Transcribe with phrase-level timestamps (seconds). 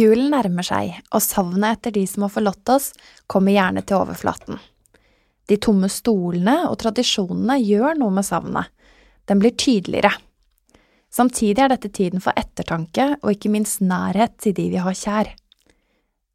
[0.00, 2.92] Julen nærmer seg, og savnet etter de som har forlatt oss,
[3.28, 4.60] kommer gjerne til overflaten.
[5.50, 8.70] De tomme stolene og tradisjonene gjør noe med savnet.
[9.28, 10.12] Den blir tydeligere.
[11.10, 15.32] Samtidig er dette tiden for ettertanke og ikke minst nærhet til de vi har kjær.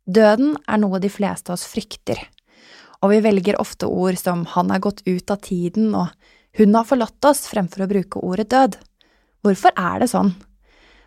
[0.06, 2.20] Døden er noe de fleste av oss frykter,
[3.02, 6.12] og vi velger ofte ord som han er gått ut av tiden og
[6.56, 8.78] hun har forlatt oss fremfor å bruke ordet død.
[9.44, 10.32] Hvorfor er det sånn?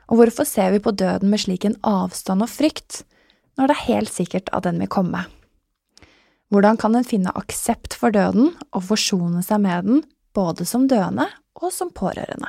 [0.08, 3.02] Og hvorfor ser vi på døden med slik en avstand og frykt,
[3.60, 5.26] når det er helt sikkert at den vil komme?
[6.48, 11.28] Hvordan kan en finne aksept for døden og forsone seg med den, både som døende
[11.60, 12.48] og som pårørende?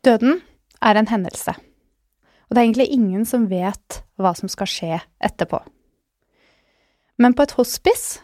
[0.00, 0.40] Døden
[0.80, 5.60] er en hendelse, og det er egentlig ingen som vet hva som skal skje etterpå.
[7.20, 8.22] Men på et hospice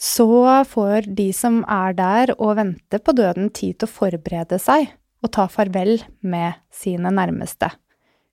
[0.00, 4.88] så får de som er der og venter på døden, tid til å forberede seg
[5.24, 7.70] og ta farvel med sine nærmeste,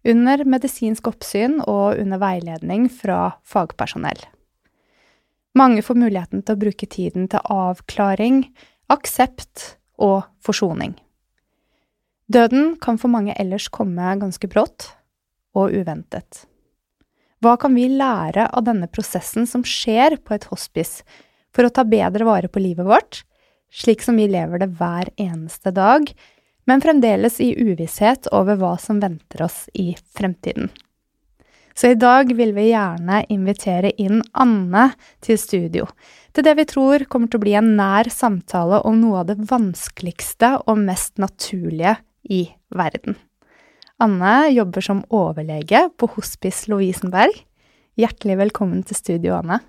[0.04, 4.20] under medisinsk oppsyn og under veiledning fra fagpersonell.
[5.56, 8.48] Mange får muligheten til å bruke tiden til avklaring,
[8.92, 10.96] aksept og forsoning.
[12.34, 14.90] Døden kan for mange ellers komme ganske brått
[15.54, 16.48] og uventet.
[17.44, 21.04] Hva kan vi lære av denne prosessen som skjer på et hospice,
[21.54, 23.22] for å ta bedre vare på livet vårt,
[23.74, 26.08] slik som vi lever det hver eneste dag,
[26.70, 30.72] men fremdeles i uvisshet over hva som venter oss i fremtiden.
[31.74, 34.92] Så i dag vil vi gjerne invitere inn Anne
[35.26, 35.88] til studio,
[36.34, 39.40] til det vi tror kommer til å bli en nær samtale om noe av det
[39.50, 41.98] vanskeligste og mest naturlige
[42.30, 43.18] i verden.
[44.02, 47.34] Anne jobber som overlege på Hospice Lovisenberg.
[47.98, 49.60] Hjertelig velkommen til studio, Anne.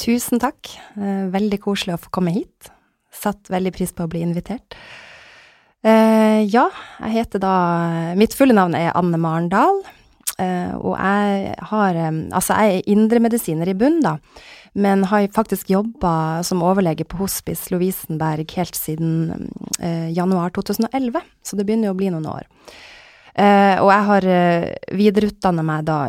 [0.00, 0.72] Tusen takk.
[0.96, 2.70] Eh, veldig koselig å få komme hit.
[3.14, 4.76] Satt veldig pris på å bli invitert.
[5.84, 6.70] Uh, ja,
[7.02, 7.54] jeg heter da
[8.16, 9.82] Mitt fulle navn er Anne Marendal.
[10.38, 14.16] Eh, og jeg har eh, Altså, jeg er indremedisiner i bunn, da,
[14.74, 19.46] men har faktisk jobba som overlege på Hospice Lovisenberg helt siden
[19.78, 22.48] eh, januar 2011, så det begynner jo å bli noen år.
[23.34, 26.00] Eh, og jeg har eh, videreutdanna meg da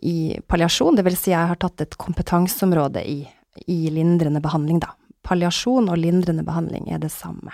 [0.00, 0.16] i
[0.48, 1.20] palliasjon, dvs.
[1.20, 3.20] Si jeg har tatt et kompetanseområde i,
[3.68, 4.94] i lindrende behandling, da.
[5.24, 7.52] Palliasjon og lindrende behandling er det samme.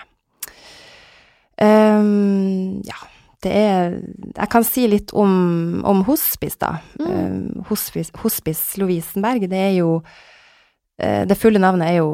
[1.61, 2.97] Um, ja,
[3.45, 3.91] det er
[4.33, 6.77] Jeg kan si litt om, om hospice, da.
[6.97, 7.11] Mm.
[7.11, 12.11] Um, hospice, hospice Lovisenberg, det er jo uh, Det fulle navnet er jo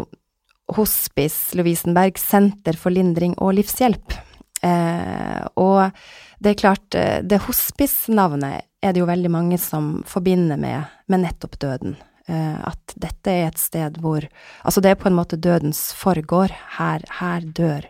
[0.75, 4.17] Hospice Lovisenberg senter for lindring og livshjelp.
[4.59, 5.95] Uh, og
[6.43, 11.23] det er klart, uh, det hospice-navnet er det jo veldig mange som forbinder med, med
[11.23, 11.95] nettopp døden.
[12.27, 14.25] at dette er et sted hvor
[14.63, 16.51] Altså, det er på en måte dødens forgård.
[16.75, 17.87] Her, her dør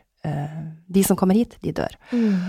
[0.88, 1.94] De som kommer hit, de dør.
[2.12, 2.48] Mm.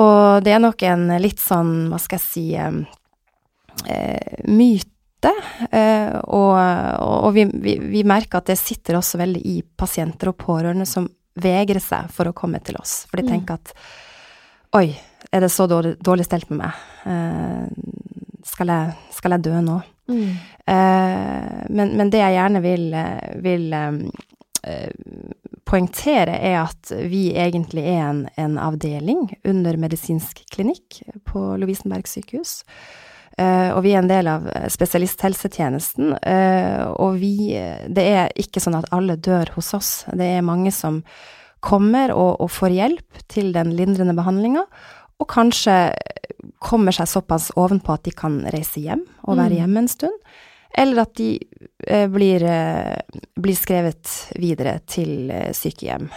[0.00, 5.32] Og det er nok en litt sånn, hva skal jeg si, eh, myte.
[5.70, 6.54] Eh, og,
[7.02, 11.06] og vi, vi, vi, merker at det sitter også veldig i pasienter og pårørende som
[11.38, 13.02] vegrer seg for å komme til oss.
[13.10, 13.32] For de mm.
[13.34, 13.74] tenker at
[14.80, 14.88] oi,
[15.32, 16.82] er det så dårlig, dårlig stelt med meg?
[17.08, 17.66] Eh,
[18.48, 19.78] skal, jeg, skal, jeg, dø nå?
[20.10, 20.32] Mm.
[20.74, 22.88] Eh, men, men, det jeg gjerne vil,
[23.44, 24.90] vil eh,
[25.72, 32.60] poengtere, er at vi egentlig er en, en avdeling under medisinsk klinikk på Lovisenberg sykehus.
[33.40, 36.12] Uh, og vi er en del av spesialisthelsetjenesten.
[36.20, 37.56] Uh, og vi
[37.88, 39.92] Det er ikke sånn at alle dør hos oss.
[40.12, 41.00] Det er mange som
[41.64, 44.66] kommer og, og får hjelp til den lindrende behandlinga,
[45.22, 45.94] og kanskje
[46.62, 49.58] kommer seg såpass ovenpå at de kan reise hjem og være mm.
[49.60, 50.32] hjemme en stund.
[50.78, 51.36] Eller at de
[52.08, 56.08] blir, eh, blir, skrevet videre til eh, sykehjem,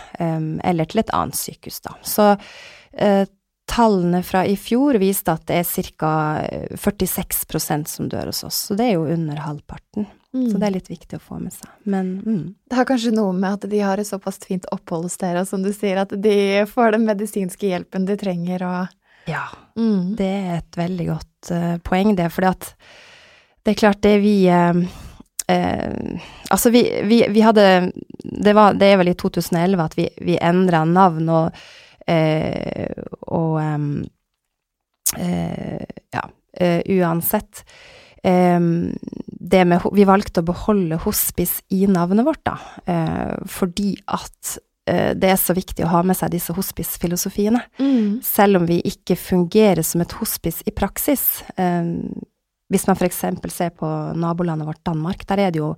[0.63, 1.95] eller til et annet sykehus, da.
[2.06, 2.35] Så
[3.65, 6.12] tallene fra i fjor viste at det er ca.
[6.79, 10.06] 46% som dør hos oss, så det er jo under halvparten.
[10.35, 10.51] Mm.
[10.51, 11.71] Så det er litt viktig å få med seg.
[11.88, 12.44] Men mm.
[12.69, 15.63] Det har kanskje noe med at de har et såpass fint opphold hos dere, som
[15.63, 19.47] du sier, at de får den medisinske hjelpen de trenger, og Ja,
[19.79, 20.13] mm.
[20.19, 22.29] det er et veldig godt uh, poeng, det.
[22.45, 22.73] At
[23.65, 24.83] det er klart, det vi eh,
[25.47, 27.92] eh, Altså, vi, vi, vi, hadde
[28.24, 31.65] det, var, det er vel i 2011 at vi, vi endra navn og,
[32.07, 32.94] eh,
[33.27, 33.59] og
[35.19, 35.83] eh,
[36.15, 37.63] Ja, eh, uansett.
[38.25, 42.56] det med Vi valgte å beholde hospice i navnet vårt, da,
[42.86, 47.57] eh, fordi at det er så viktig å ha med seg disse hospice-filosofiene.
[47.81, 48.19] Mm.
[48.21, 51.42] Selv om vi ikke fungerer som et hospice i praksis.
[52.71, 53.23] Hvis man f.eks.
[53.53, 55.75] ser på nabolandet vårt Danmark, der er det jo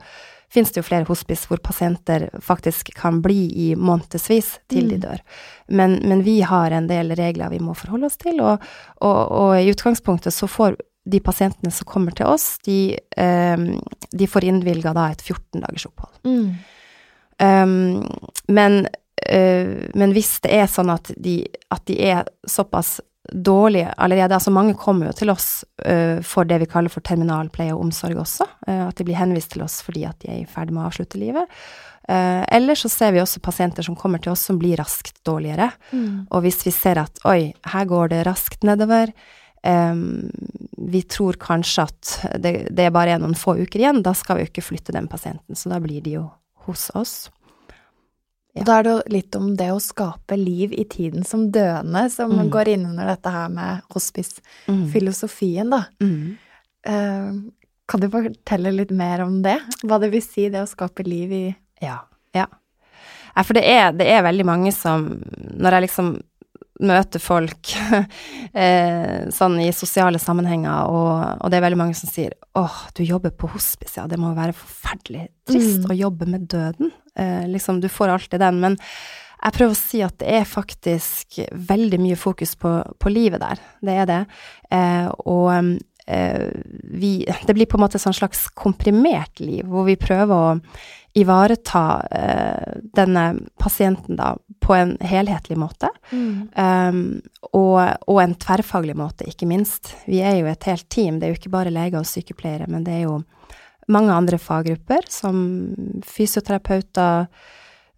[0.53, 5.01] finnes det jo flere hospice hvor pasienter faktisk kan bli i månedsvis til de mm.
[5.03, 5.23] dør.
[5.67, 8.63] Men, men, vi har en del regler vi må forholde oss til, og,
[9.03, 13.69] og, og i utgangspunktet så får de pasientene som kommer til oss, de, um,
[14.11, 16.15] de får innvilga da et 14 dagers opphold.
[16.27, 16.47] Mm.
[17.37, 18.07] Um,
[18.51, 18.79] men,
[19.29, 21.39] uh, men, hvis det er sånn at de,
[21.71, 22.97] at de er såpass
[23.31, 24.35] dårlig allerede.
[24.35, 28.19] Altså mange kommer jo til oss uh, for det vi kaller for terminalpleie og omsorg
[28.23, 28.47] også.
[28.67, 30.87] Uh, at de blir henvist til oss fordi at de er i ferd med å
[30.91, 31.49] avslutte livet.
[32.07, 35.71] Uh, eller så ser vi også pasienter som kommer til oss som blir raskt dårligere.
[35.91, 36.27] Mm.
[36.31, 39.11] Og hvis vi ser at oi, her går det raskt nedover,
[39.67, 40.29] um,
[40.87, 44.45] vi tror kanskje at det, det er bare noen få uker igjen, da skal vi
[44.45, 45.57] jo ikke flytte den pasienten.
[45.57, 46.29] Så da blir de jo
[46.67, 47.27] hos oss.
[48.59, 52.07] Og da er det jo litt om det å skape liv i tiden som døende,
[52.13, 52.49] som mm.
[52.53, 55.83] går inn under dette her med hospice-filosofien, da.
[56.03, 56.37] Mm.
[56.87, 57.31] Uh,
[57.87, 59.57] kan du fortelle litt mer om det?
[59.87, 61.45] Hva det vil si, det å skape liv i
[61.83, 62.01] Ja.
[62.35, 62.47] ja.
[63.35, 65.07] ja for det er, det er, veldig mange som
[65.55, 66.17] Når jeg liksom
[66.77, 67.71] møter folk
[68.53, 73.01] eh, sånn i sosiale sammenhenger, og, og, det er veldig mange som sier åh, du
[73.01, 75.89] jobber på hospice, ja, det må være forferdelig trist mm.
[75.89, 76.91] å jobbe med døden.
[77.17, 78.61] Eh, liksom, du får alltid den.
[78.63, 78.77] Men
[79.37, 83.61] jeg prøver å si at det er faktisk veldig mye fokus på, på livet der.
[83.85, 84.21] Det er det.
[84.73, 85.51] Eh, og
[86.07, 86.47] eh,
[86.83, 90.55] vi Det blir på en måte et sånn slags komprimert liv, hvor vi prøver å
[91.17, 93.23] ivareta eh, denne
[93.57, 96.49] pasienten da på en helhetlig måte, mm.
[96.53, 96.99] um,
[97.55, 99.93] og, og, en tverrfaglig måte, ikke minst.
[100.05, 102.85] Vi er jo et helt team, det er jo ikke bare leger og sykepleiere, men
[102.85, 103.15] det er jo
[103.91, 105.37] mange andre faggrupper, som
[106.05, 107.27] fysioterapeuter,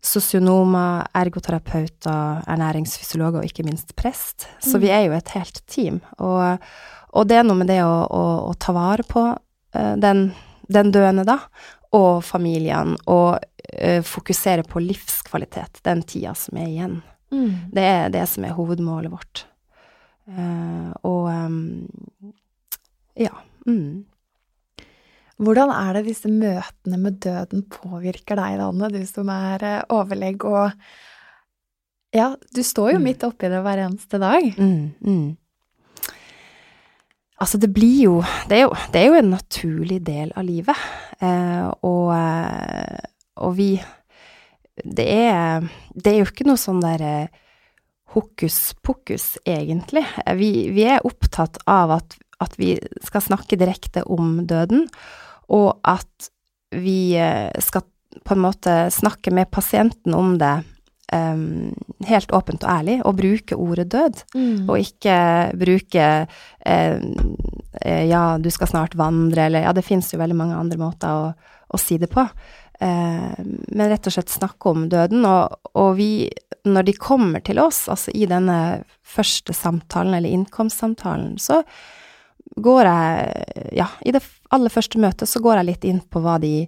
[0.01, 4.47] sosionomer, ergoterapeuter, ernæringsfysiologer og ikke minst prest.
[4.63, 4.83] Så mm.
[4.83, 5.99] vi er jo et helt team.
[6.23, 6.69] Og,
[7.17, 10.29] og det er noe med det å, å, å ta vare på uh, den,
[10.71, 11.41] den, døende, da,
[11.97, 16.99] og familien, og uh, fokusere på livskvalitet den tida som er igjen.
[17.35, 17.51] Mm.
[17.73, 19.45] Det er det som er hovedmålet vårt.
[20.29, 21.59] Uh, og um,
[23.19, 23.33] Ja.
[23.67, 24.05] Mm.
[25.39, 30.43] Hvordan er det disse møtene med døden påvirker deg, Danne, du som er eh, overlegg
[30.49, 30.71] og
[32.11, 33.03] Ja, du står jo Mm.
[33.05, 34.47] midt oppi det hver eneste dag.
[34.57, 35.37] Mm, mm.
[37.39, 38.15] Altså, det blir jo
[38.49, 40.75] det, er jo det er jo en naturlig del av livet.
[41.21, 42.99] Eh, og, eh,
[43.37, 43.69] og vi
[44.83, 47.39] det er, det er jo ikke noe sånn der eh,
[48.15, 50.05] hokus pokus, egentlig.
[50.39, 52.73] Vi, vi er opptatt av at, at vi
[53.05, 54.87] skal snakke direkte om døden,
[55.49, 56.29] og at
[56.75, 57.85] vi eh, skal
[58.25, 60.59] på en måte snakke med pasienten om det
[61.13, 61.73] um,
[62.07, 64.23] helt åpent og ærlig, og bruke ordet død.
[64.35, 64.69] Mm.
[64.69, 65.17] Og ikke
[65.59, 66.07] bruke
[66.65, 66.97] eh,
[68.09, 71.29] ja, du skal snart vandre, eller ja, det finnes jo veldig mange andre måter å,
[71.69, 72.25] å si det på.
[72.79, 75.25] Eh, men rett og slett snakke om døden.
[75.27, 76.29] Og, og vi,
[76.67, 78.59] når de kommer til oss, altså i denne
[79.05, 81.63] første samtalen, eller innkomstsamtalen, så
[82.55, 86.37] går jeg, ja, i det aller første møtet så går jeg litt inn på hva
[86.41, 86.65] de,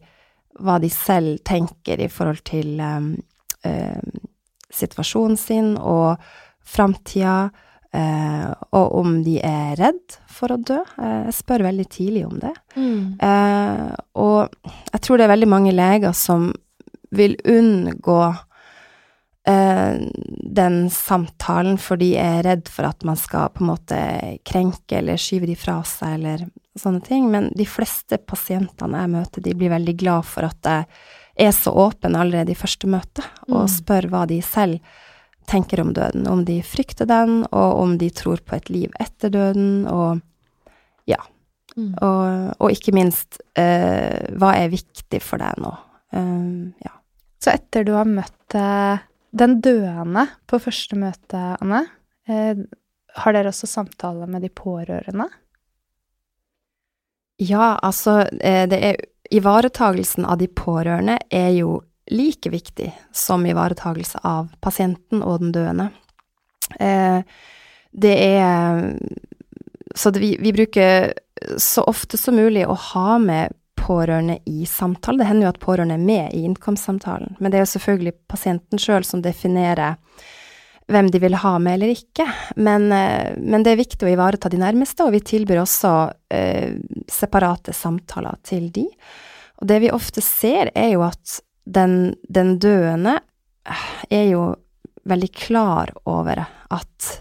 [0.62, 3.14] hva de selv tenker i forhold til um,
[3.66, 4.14] um,
[4.72, 6.22] situasjonen sin og
[6.62, 7.50] framtida,
[7.96, 10.80] uh, og om de er redd for å dø.
[11.00, 12.54] Uh, jeg spør veldig tidlig om det.
[12.78, 13.18] Mm.
[13.22, 13.90] Uh,
[14.22, 16.52] og jeg tror det er veldig mange leger som
[17.12, 18.22] vil unngå
[19.44, 23.98] den samtalen, for de er redd for at man skal på en måte
[24.46, 26.44] krenke eller skyve de fra seg eller
[26.78, 27.26] sånne ting.
[27.34, 30.86] Men de fleste pasientene jeg møter, de blir veldig glad for at jeg
[31.48, 33.74] er så åpen allerede i første møte, og Mm.
[33.74, 34.80] spør hva de selv
[35.48, 36.28] tenker om døden.
[36.28, 40.22] Om de frykter den, og om de tror på et liv etter døden, og
[41.78, 41.94] Mm.
[42.02, 45.72] og, og ikke minst, eh, hva er viktig for deg nå?
[46.12, 46.92] Um, ja.
[47.40, 49.00] Så etter du har møtt eh,
[49.32, 51.86] den døende på første møte, Anne,
[52.28, 52.60] eh,
[53.22, 55.30] har dere også samtale med de pårørende?
[57.42, 58.96] ja, altså, eh, det er
[59.32, 61.78] Ivaretagelsen av de pårørende er jo
[62.12, 65.86] like viktig som ivaretagelse av pasienten og den døende.
[66.80, 67.24] Eh,
[67.92, 68.98] det er
[69.96, 71.14] Så det, vi, vi bruker
[71.58, 75.22] så ofte som mulig å ha med pårørende i samtale.
[75.22, 78.82] Det hender jo at pårørende er med i innkomstsamtalen, men det er jo selvfølgelig pasienten
[78.82, 79.98] sjøl som definerer
[80.92, 82.26] hvem de vil ha med eller ikke.
[82.56, 85.94] Men, eh, men det er viktig å ivareta de nærmeste, og vi tilbyr også
[86.34, 86.78] eh,
[87.12, 88.88] separate samtaler til de.
[89.62, 93.20] Og det vi ofte ser, er jo at den, den døende
[94.10, 94.46] er jo
[95.08, 97.12] veldig klar over at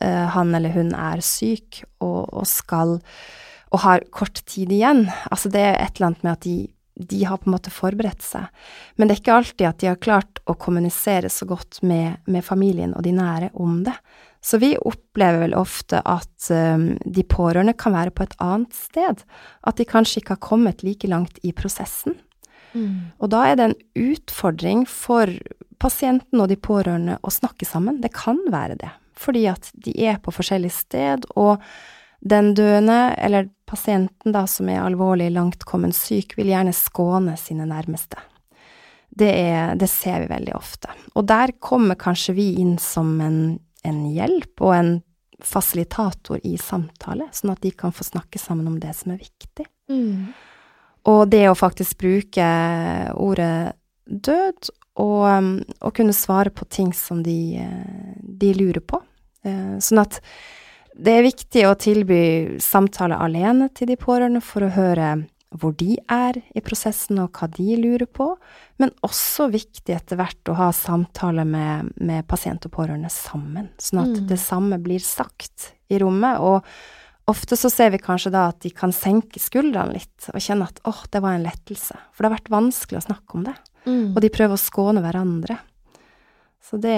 [0.00, 2.98] eh, han eller hun er syk og, og skal
[3.76, 5.04] og har kort tid igjen.
[5.28, 6.56] Altså det er et eller annet med at de,
[7.12, 8.46] de har på en måte forberedt seg.
[8.96, 12.46] Men det er ikke alltid at de har klart å kommunisere så godt med, med
[12.46, 13.94] familien og de nære om det.
[14.40, 19.24] Så vi opplever vel ofte at um, de pårørende kan være på et annet sted.
[19.66, 22.16] At de kanskje ikke har kommet like langt i prosessen.
[22.72, 23.10] Mm.
[23.20, 25.32] Og da er det en utfordring for
[25.82, 28.00] pasienten og de pårørende å snakke sammen.
[28.00, 31.60] Det kan være det, fordi at de er på forskjellig sted, og
[32.26, 38.18] den døende, eller pasienten da som er alvorlig langtkommen syk, vil gjerne skåne sine nærmeste.
[39.16, 40.92] Det, er, det ser vi veldig ofte.
[41.16, 43.38] Og der kommer kanskje vi inn som en,
[43.86, 44.90] en hjelp og en
[45.44, 49.66] fasilitator i samtale, sånn at de kan få snakke sammen om det som er viktig.
[49.92, 50.32] Mm.
[51.06, 52.46] Og det å faktisk bruke
[53.14, 57.60] ordet død, og, og kunne svare på ting som de,
[58.16, 59.02] de lurer på.
[59.44, 60.20] Eh, Sånn at
[60.96, 62.20] det er viktig å tilby
[62.62, 65.26] samtale alene til de pårørende for å høre
[65.56, 68.26] hvor de er i prosessen og hva de lurer på,
[68.82, 74.02] men også viktig etter hvert å ha samtale med, med pasient og pårørende sammen, sånn
[74.02, 74.26] at Mm.
[74.28, 76.40] det samme blir sagt i rommet.
[76.40, 76.64] Og
[77.30, 80.80] ofte så ser vi kanskje da at de kan senke skuldrene litt og kjenne at
[80.84, 83.56] åh, det var en lettelse, for det har vært vanskelig å snakke om det.
[83.86, 84.16] Mm.
[84.16, 85.58] Og de prøver å skåne hverandre.
[86.66, 86.96] Så det,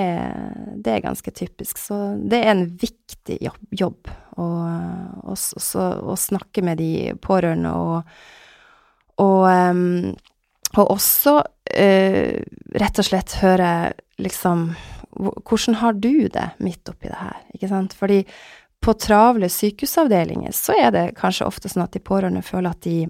[0.81, 1.77] det er ganske typisk.
[1.77, 4.09] Så det er en viktig jobb, jobb
[4.41, 4.47] å,
[5.29, 8.15] å, så- å snakke med de pårørende og,
[9.21, 9.45] og,
[10.79, 12.39] og også uh,
[12.81, 13.73] rett og slett høre
[14.23, 14.71] liksom
[15.19, 17.95] Hvordan har du det midt oppi det her, ikke sant?
[17.97, 18.21] Fordi
[18.85, 23.09] på travle sykehusavdelinger så er det kanskje ofte sånn at de pårørende føler at de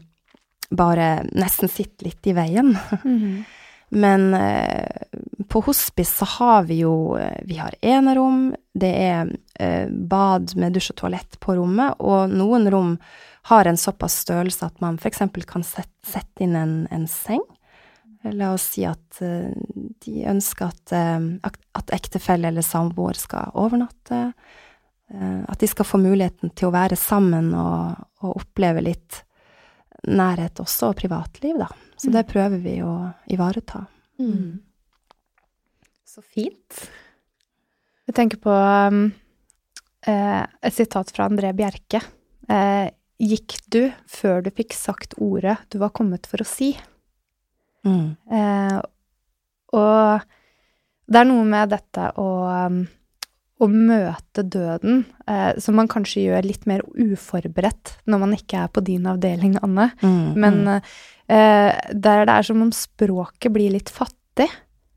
[0.72, 2.70] bare nesten sitter litt i veien.
[3.88, 4.86] Men eh,
[5.48, 10.76] på hospice så har vi jo eh, Vi har enerom, det er eh, bad med
[10.76, 12.96] dusj og toalett på rommet, og noen rom
[13.48, 15.22] har en såpass størrelse at man f.eks.
[15.48, 17.44] kan sette, sette inn en, en seng.
[18.28, 20.92] La oss si at de ønsker at,
[21.78, 24.18] at ektefelle eller samboer skal overnatte.
[25.14, 29.22] At de skal få muligheten til å være sammen og, og oppleve litt
[30.10, 31.70] nærhet også, og privatliv, da.
[31.98, 32.94] Så det prøver vi å
[33.30, 33.84] ivareta.
[34.22, 34.60] Mm.
[36.06, 36.84] Så fint.
[38.08, 39.08] Jeg tenker på um,
[40.08, 42.00] eh, et sitat fra André Bjerke.
[42.48, 42.86] Eh,
[43.18, 46.72] gikk du før du fikk sagt ordet du var kommet for å si?
[47.86, 48.14] Mm.
[48.30, 48.78] Eh,
[49.76, 50.24] og
[51.08, 52.28] det er noe med dette å,
[52.68, 52.80] um,
[53.58, 58.72] å møte døden, eh, som man kanskje gjør litt mer uforberedt når man ikke er
[58.72, 59.90] på din avdeling, Anne.
[60.02, 60.26] Mm.
[60.38, 64.48] Men eh, der det er som om språket blir litt fattig.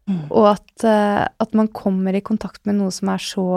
[0.10, 0.28] Mm.
[0.34, 3.48] Og at, eh, at man kommer i kontakt med noe som er så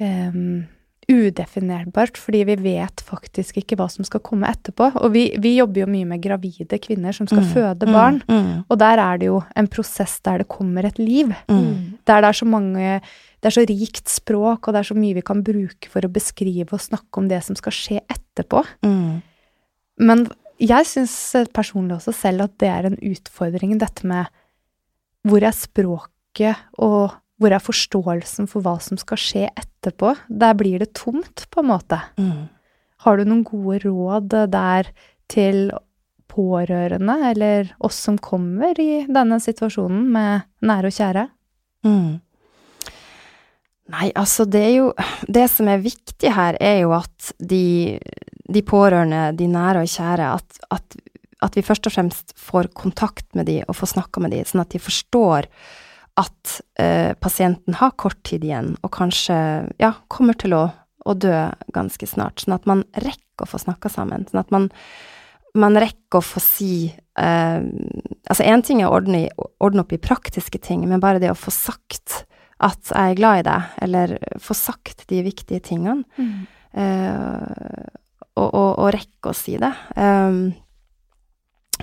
[0.00, 0.64] um,
[1.04, 4.90] udefinerbart, fordi vi vet faktisk ikke hva som skal komme etterpå.
[5.02, 8.22] Og vi, vi jobber jo mye med gravide kvinner som skal Mm, føde mm, barn.
[8.28, 8.64] Mm.
[8.68, 11.34] Og der er det jo en prosess der det kommer et liv.
[11.48, 12.00] Mm.
[12.08, 13.00] Der det er så mange
[13.44, 16.08] Det er så rikt språk, og det er så mye vi kan bruke for å
[16.08, 18.62] beskrive og snakke om det som skal skje etterpå.
[18.80, 19.20] Mm.
[20.00, 20.24] Men
[20.62, 21.16] jeg syns
[21.54, 24.30] personlig også selv at det er en utfordring, dette med
[25.24, 30.12] hvor er språket, og hvor er forståelsen for hva som skal skje etterpå?
[30.28, 31.98] Der blir det tomt, på en måte.
[32.20, 32.46] Mm.
[33.04, 34.90] Har du noen gode råd der
[35.32, 35.72] til
[36.30, 41.24] pårørende, eller oss som kommer i denne situasjonen med nære og kjære?
[41.84, 42.12] Mm.
[43.92, 44.84] Nei, altså det er jo
[45.28, 47.98] Det som er viktig her, er jo at de,
[48.54, 50.98] de pårørende, de nære og kjære, at, at,
[51.44, 54.64] at vi først og fremst får kontakt med de og får snakka med de, sånn
[54.64, 55.50] at de forstår
[56.20, 59.36] at eh, pasienten har kort tid igjen, og kanskje
[59.82, 60.68] ja, kommer til å,
[61.04, 62.44] å dø ganske snart.
[62.44, 64.28] Sånn at man rekker å få snakka sammen.
[64.30, 64.68] Sånn at man,
[65.58, 66.74] man rekker å få si
[67.18, 67.64] eh,
[68.24, 69.26] Altså, én ting er å ordne,
[69.60, 72.22] ordne opp i praktiske ting, men bare det å få sagt
[72.64, 76.06] at jeg er glad i deg, eller få sagt de viktige tingene,
[76.72, 77.90] eh,
[78.34, 79.70] og, å, å rekke å si det.
[79.96, 80.52] Um,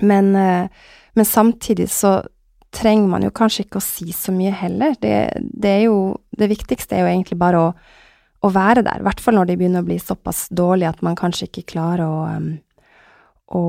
[0.02, 0.68] men, uh,
[1.16, 2.18] men samtidig så
[2.72, 4.96] trenger man jo kanskje ikke å si så mye heller.
[5.00, 7.72] Det, det jo Det viktigste er jo egentlig bare å,
[8.42, 11.18] å være der, i hvert fall når de begynner å bli såpass dårlige at man
[11.18, 12.54] kanskje ikke klarer å, um,
[13.52, 13.64] å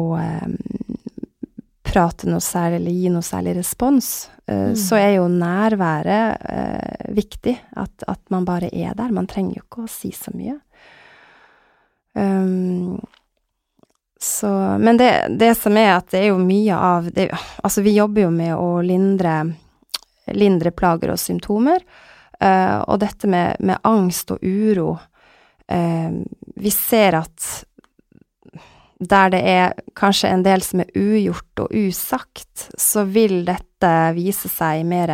[1.93, 4.13] prate noe særlig eller gi noe særlig respons.
[4.29, 4.75] Uh, Mm.
[4.75, 9.13] Så er jo nærværet uh, viktig, at, at man bare er der.
[9.15, 10.57] Man trenger jo ikke å si så mye.
[12.13, 13.01] Um,
[14.19, 14.47] så,
[14.79, 17.27] men det, det som er at det er jo mye av det,
[17.63, 19.33] Altså, vi jobber jo med å lindre,
[20.31, 21.83] lindre plager og symptomer.
[22.39, 24.97] eh, og dette med, med angst og uro
[25.67, 26.11] eh,
[26.55, 27.65] Vi ser at
[29.03, 34.47] der det er kanskje en del som er ugjort og usagt, så vil dette vise
[34.47, 35.11] seg mer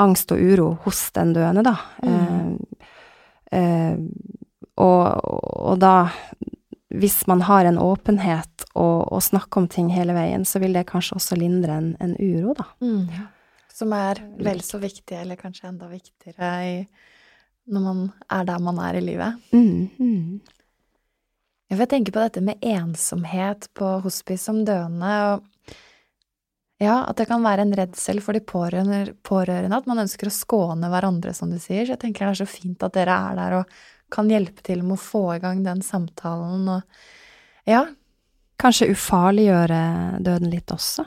[0.00, 1.76] angst og uro hos den døende, da.
[2.02, 3.98] Eh, eh,
[4.76, 5.24] og,
[5.72, 5.96] og da
[6.96, 10.86] hvis man har en åpenhet og, og snakker om ting hele veien, så vil det
[10.88, 12.68] kanskje også lindre en, en uro, da.
[12.80, 13.26] Mm.
[13.76, 16.76] Som er vel så viktig, eller kanskje enda viktigere, i,
[17.68, 19.42] når man er der man er i livet.
[19.52, 20.54] Mm, mm.
[21.66, 25.74] Jeg tenker tenke på dette med ensomhet på hospice som døende, og
[26.78, 30.34] ja, at det kan være en redsel for de pårørende, pårørende, at man ønsker å
[30.34, 31.86] skåne hverandre, som du sier.
[31.86, 33.78] Så jeg tenker det er så fint at dere er der og
[34.12, 36.82] kan hjelpe til med å få i gang den samtalen og
[37.66, 37.86] Ja.
[38.56, 41.04] Kanskje ufarliggjøre døden litt også.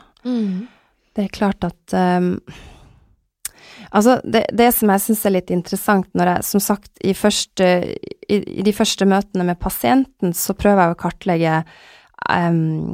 [1.15, 2.35] Det er klart at um,
[3.89, 7.69] Altså, det, det som jeg syns er litt interessant når jeg, som sagt, i, første,
[8.29, 11.55] i, i de første møtene med pasienten, så prøver jeg å kartlegge
[12.29, 12.93] um,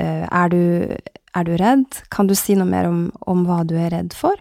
[0.00, 0.96] er, du,
[1.36, 2.00] er du redd?
[2.10, 4.40] Kan du si noe mer om, om hva du er redd for?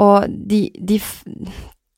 [0.00, 0.98] Og de, de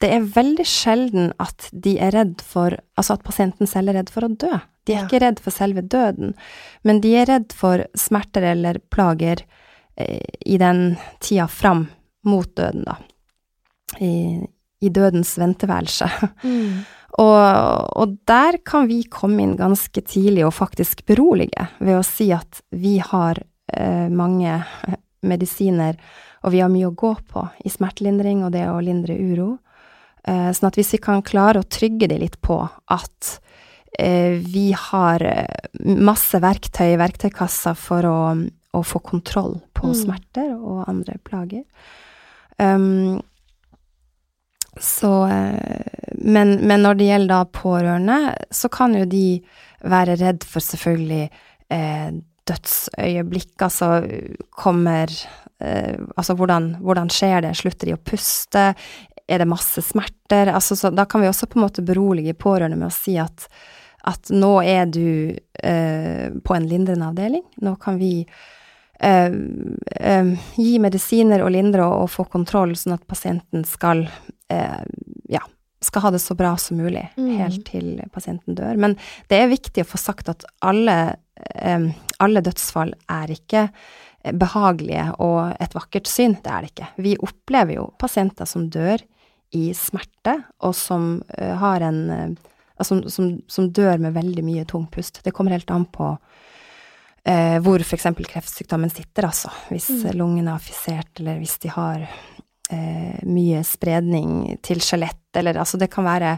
[0.04, 4.10] Det er veldig sjelden at de er redd for Altså at pasienten selv er redd
[4.12, 4.52] for å dø.
[4.84, 5.04] De er Ja.
[5.06, 6.34] ikke redd for selve døden,
[6.84, 9.40] men de er redd for smerter eller plager
[9.96, 11.86] eh, i den tida fram
[12.28, 12.98] mot døden, da.
[14.00, 14.44] I,
[14.84, 16.10] i dødens venteværelse.
[17.14, 22.32] Og, og der kan vi komme inn ganske tidlig og faktisk berolige ved å si
[22.34, 23.38] at vi har
[23.72, 24.56] eh, mange
[25.30, 25.94] medisiner,
[26.42, 29.52] og vi har mye å gå på i smertelindring og det å lindre uro.
[30.24, 33.34] Eh, sånn at hvis vi kan klare å trygge de litt på at
[33.98, 38.18] eh, vi har eh, masse verktøy i verktøykassa for å,
[38.72, 39.94] å få kontroll på Mm.
[40.00, 41.64] smerter og andre plager.
[42.56, 43.20] Um,
[44.80, 45.10] så
[46.18, 48.18] men, men når det gjelder da pårørende,
[48.50, 49.42] så kan jo de
[49.84, 51.28] være redd for selvfølgelig
[51.74, 52.14] eh,
[52.48, 53.90] dødsøyeblikk, altså
[54.54, 55.10] kommer
[55.60, 58.64] eh, Altså hvordan, hvordan skjer det, slutter de å puste,
[59.26, 60.52] er det masse smerter?
[60.52, 63.46] Altså, så da kan vi også på en måte berolige pårørende med å si at,
[64.04, 67.44] at nå er du eh, på en lindrende avdeling.
[67.64, 68.12] Nå kan vi
[69.00, 69.32] eh,
[69.96, 74.06] eh, gi medisiner og lindre og, og, få kontroll, sånn at pasienten skal
[74.52, 74.80] eh,
[75.32, 75.42] ja,
[75.84, 77.34] skal ha det så bra som mulig mm.
[77.40, 78.76] helt til pasienten dør.
[78.80, 78.96] Men
[79.32, 81.16] det er viktig å få sagt at alle,
[81.56, 81.92] eh,
[82.24, 83.68] alle dødsfall er ikke
[84.32, 86.38] behagelige og et vakkert syn.
[86.40, 86.92] Det er det ikke.
[87.04, 89.02] Vi opplever jo pasienter som dør
[89.54, 92.50] i smerte, og som uh, har en uh,
[92.82, 95.20] som, som, som, dør med veldig mye tung pust.
[95.24, 98.08] Det kommer helt an på uh, hvor f.eks.
[98.26, 99.52] kreftsykdommen sitter, altså.
[99.70, 100.08] Hvis mm.
[100.18, 102.08] lungene er affisert, eller hvis de har
[103.28, 106.30] mye spredning til skjelett, eller altså det kan være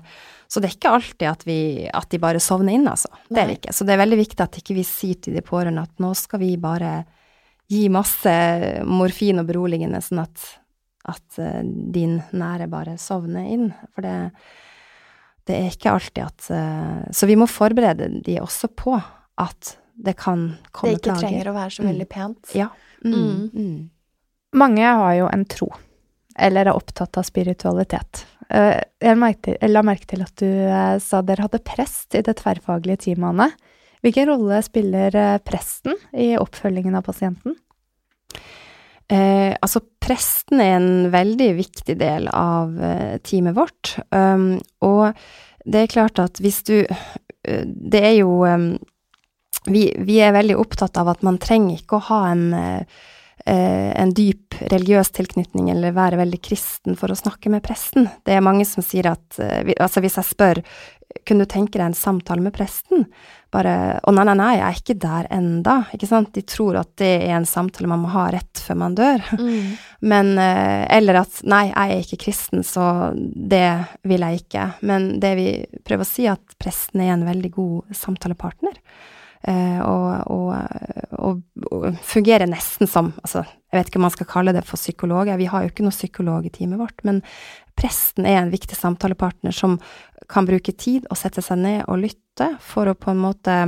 [0.50, 3.08] Så det er ikke alltid at, vi, at de bare sovner inn, altså.
[3.30, 3.72] Det er det ikke.
[3.72, 6.42] Så det er veldig viktig at ikke vi sier til de pårørende at nå skal
[6.42, 6.90] vi bare
[7.70, 8.34] gi masse
[8.86, 10.42] morfin og beroligende, sånn at,
[11.06, 13.66] at uh, din nære bare sovner inn.
[13.94, 14.14] For det,
[15.48, 20.16] det er ikke alltid at uh, Så vi må forberede de også på at det
[20.20, 21.00] kan komme plager.
[21.00, 22.12] Det ikke trenger å være så veldig mm.
[22.12, 22.54] pent.
[22.56, 22.70] Ja.
[23.04, 23.12] Mm.
[23.16, 23.44] Mm.
[23.52, 23.76] mm.
[24.56, 25.66] Mange har jo en tro,
[26.38, 28.24] eller er opptatt av spiritualitet.
[28.46, 30.48] Uh, jeg la merke til at du
[31.02, 33.74] sa dere hadde prest i det tverrfaglige teamet, Anne.
[34.06, 37.56] Hvilken rolle spiller eh, presten i oppfølgingen av pasienten?
[39.08, 43.94] Eh, altså, presten er en veldig viktig del av eh, teamet vårt.
[44.10, 45.14] Um, og
[45.66, 48.72] det er klart at hvis du uh, Det er jo um,
[49.66, 53.04] vi, vi, er veldig opptatt av at man trenger ikke å ha en uh,
[53.46, 58.08] en dyp religiøs tilknytning eller være veldig kristen for å snakke med presten.
[58.26, 60.60] Det er mange som sier at Altså, hvis jeg spør
[61.24, 63.06] kunne du tenke deg en samtale med presten?
[63.54, 65.76] Bare Å, nei, nei, nei, jeg er ikke der enda.
[65.94, 66.32] Ikke sant?
[66.34, 69.22] De tror at det er en samtale man må ha rett før man dør.
[69.46, 69.76] Mm.
[70.08, 73.68] Men eh, Eller at nei, jeg er ikke kristen, så det
[74.06, 74.64] vil jeg ikke.
[74.88, 75.46] Men det vi
[75.86, 78.80] prøver å si, er at presten er en veldig god samtalepartner.
[79.46, 80.46] Uh, og, og,
[81.20, 84.80] og, og, fungerer nesten som altså, Jeg vet ikke om man skal kalle det for
[84.80, 87.20] psykologer, vi har jo ikke noe psykolog i teamet vårt, men
[87.76, 89.76] presten er en viktig samtalepartner som
[90.32, 93.58] kan bruke tid og sette seg ned og lytte for å på en måte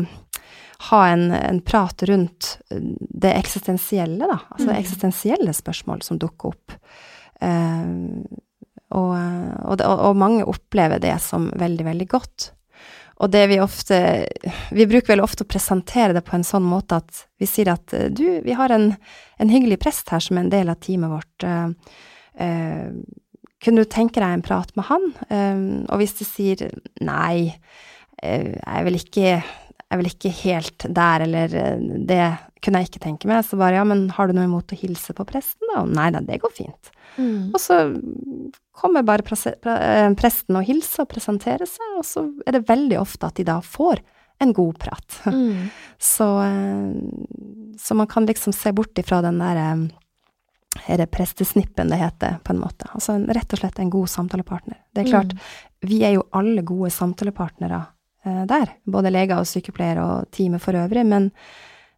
[0.89, 4.39] ha en, en prat rundt det eksistensielle, da.
[4.55, 4.77] Altså mm.
[4.79, 6.77] eksistensielle spørsmål som dukker opp.
[7.43, 8.23] Uh,
[8.97, 9.13] og,
[9.69, 12.53] og, og, mange opplever det som veldig, veldig godt.
[13.19, 13.99] Og det vi ofte
[14.71, 17.95] Vi bruker vel ofte å presentere det på en sånn måte at vi sier at
[18.15, 18.93] du, vi har en,
[19.39, 21.47] en hyggelig prest her som er en del av teamet vårt.
[21.47, 21.99] Uh,
[22.43, 22.91] uh,
[23.65, 25.07] kunne du tenke deg en prat med han?
[25.31, 26.69] Uh, og hvis de sier
[27.03, 27.55] nei,
[28.23, 29.33] eh, jeg er vel ikke,
[29.89, 32.23] jeg vil ikke helt der, eller eh, det
[32.63, 35.15] kunne jeg ikke tenke meg, så bare ja, men har du noe imot å hilse
[35.17, 35.85] på presten, da?
[35.87, 36.93] Nei da, det går fint.
[37.19, 37.51] Mm.
[37.53, 37.81] Og så
[38.79, 43.29] kommer bare eh, presten og hilser og presenterer seg, og så er det veldig ofte
[43.29, 44.03] at de da får
[44.43, 45.21] en god prat.
[45.27, 45.69] Mm.
[46.15, 46.29] så,
[47.79, 49.73] så man kan liksom se bort ifra den derre
[50.87, 52.89] er det prestesnippen det heter, på en måte.
[52.93, 54.79] Altså rett og slett en god samtalepartner.
[54.95, 55.89] Det er klart, mm.
[55.91, 57.81] vi er jo alle gode samtalepartnere
[58.25, 61.31] eh, der, både leger og sykepleiere og teamet for øvrig, men,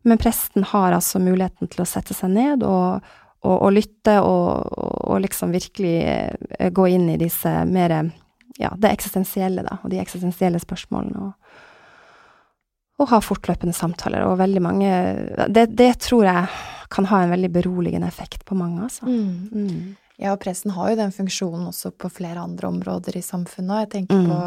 [0.06, 4.72] men, presten har altså muligheten til å sette seg ned og, og, og lytte og,
[5.08, 7.96] og, liksom virkelig eh, gå inn i disse mer
[8.60, 11.30] ja, det eksistensielle, da, og de eksistensielle spørsmålene.
[11.30, 11.36] og
[13.00, 14.88] og ha fortløpende samtaler, og veldig mange
[15.48, 16.48] det, det tror jeg
[16.92, 19.06] kan ha en veldig beroligende effekt på mange, altså.
[19.06, 19.48] Mm.
[19.52, 19.96] Mm.
[20.20, 23.72] Ja, og pressen har jo den funksjonen også på flere andre områder i samfunnet.
[23.72, 24.26] Og jeg tenker mm.
[24.28, 24.40] på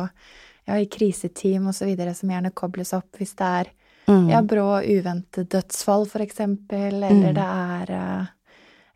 [0.70, 3.72] ja, i kriseteam videre som gjerne kobles opp hvis det er
[4.06, 4.28] mm.
[4.30, 7.34] ja, brå uventet dødsfall, eksempel, eller mm.
[7.40, 7.96] det er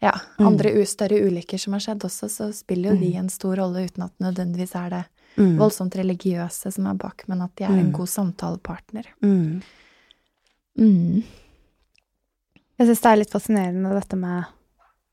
[0.03, 0.45] ja, mm.
[0.45, 4.05] andre større ulykker som har skjedd også, så spiller jo de en stor rolle uten
[4.05, 5.03] at nødvendigvis er det
[5.37, 9.09] voldsomt religiøse som er bak, men at de er en god samtalepartner.
[9.21, 9.61] Mm.
[12.77, 14.53] Jeg syns det er litt fascinerende dette med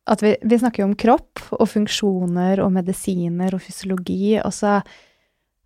[0.05, 4.79] at vi, vi, snakker jo om kropp og funksjoner og medisiner og fysiologi, og så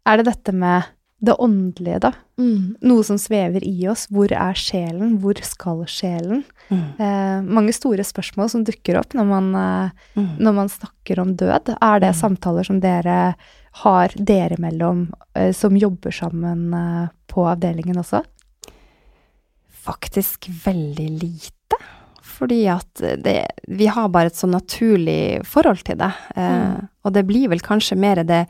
[0.07, 0.87] er det dette med
[1.19, 2.13] det åndelige, da.
[2.39, 2.77] Mm.
[2.87, 4.07] Noe som svever i oss.
[4.15, 5.17] Hvor er sjelen?
[5.23, 6.45] Hvor skal sjelen?
[6.71, 6.85] Mm.
[6.95, 10.29] Eh, mange store spørsmål som dukker opp når man, eh, mm.
[10.39, 11.75] når man snakker om død.
[11.75, 12.19] Er det mm.
[12.21, 13.19] samtaler som dere
[13.83, 18.23] har dere mellom, eh, som jobber sammen eh, på avdelingen også?
[19.89, 21.55] Faktisk veldig lite
[22.39, 26.13] fordi at det, vi har bare et så naturlig forhold til det.
[26.37, 26.89] Eh, mm.
[27.03, 28.45] Og det blir vel kanskje mer det,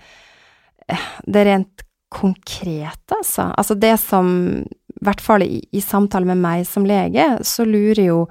[1.24, 3.50] det rent konkrete, altså.
[3.52, 4.30] Altså det som
[4.64, 8.22] I hvert fall i, i samtale med meg som lege, så lurer jo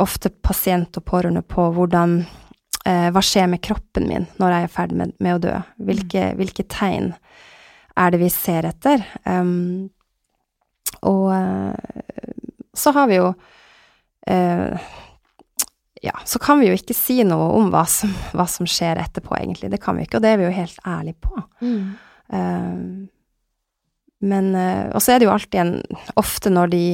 [0.00, 2.22] ofte pasient og pårørende på hvordan
[2.86, 5.58] eh, hva skjer med kroppen min når jeg er i ferd med, med å dø?
[5.84, 7.12] Hvilke, hvilke tegn
[8.00, 9.04] er det vi ser etter?
[9.28, 9.90] Um,
[11.04, 11.74] og eh,
[12.74, 13.28] så har vi jo
[14.26, 14.88] eh,
[16.02, 19.36] Ja, så kan vi jo ikke si noe om hva som, hva som, skjer etterpå,
[19.38, 19.70] egentlig.
[19.72, 21.44] Det kan vi ikke, og det er vi jo helt ærlige på.
[21.64, 21.94] Mm.
[22.32, 23.08] Uh,
[24.24, 25.74] men uh, Og så er det jo alltid en
[26.16, 26.86] Ofte når de,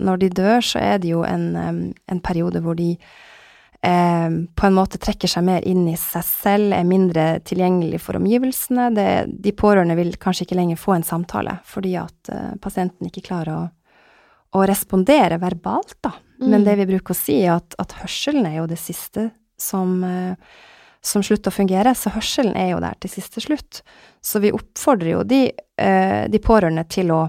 [0.00, 1.52] når de dør, så er det jo en,
[1.92, 2.96] en periode hvor de
[3.82, 8.14] Eh, på en måte trekker seg mer inn i seg selv, er mindre tilgjengelig for
[8.14, 8.84] omgivelsene.
[8.94, 9.06] Det,
[9.42, 12.30] de pårørende vil kanskje ikke lenger få en samtale fordi at
[12.62, 13.64] pasienten ikke klarer å
[14.52, 16.12] å respondere verbalt, da.
[16.40, 16.48] Mm.
[16.50, 19.30] Men det vi bruker å si, er at, at hørselen er jo det siste
[19.60, 20.34] som, eh,
[21.04, 21.94] som slutter å fungere.
[21.98, 23.82] Så hørselen er jo der til siste slutt.
[24.22, 25.44] Så vi oppfordrer jo de,
[25.76, 27.24] eh, de pårørende til, å,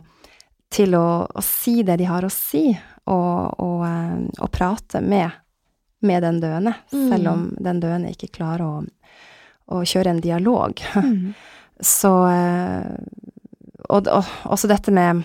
[0.74, 2.68] til å, å, si det de har å si,
[3.10, 5.42] og, og, eh, og prate med,
[6.06, 7.08] med, den døende, mm.
[7.10, 8.84] selv om den døende ikke klarer å,
[9.74, 10.86] å kjøre en dialog.
[10.96, 11.34] Mm.
[11.84, 12.12] Så
[13.90, 15.24] Og også dette med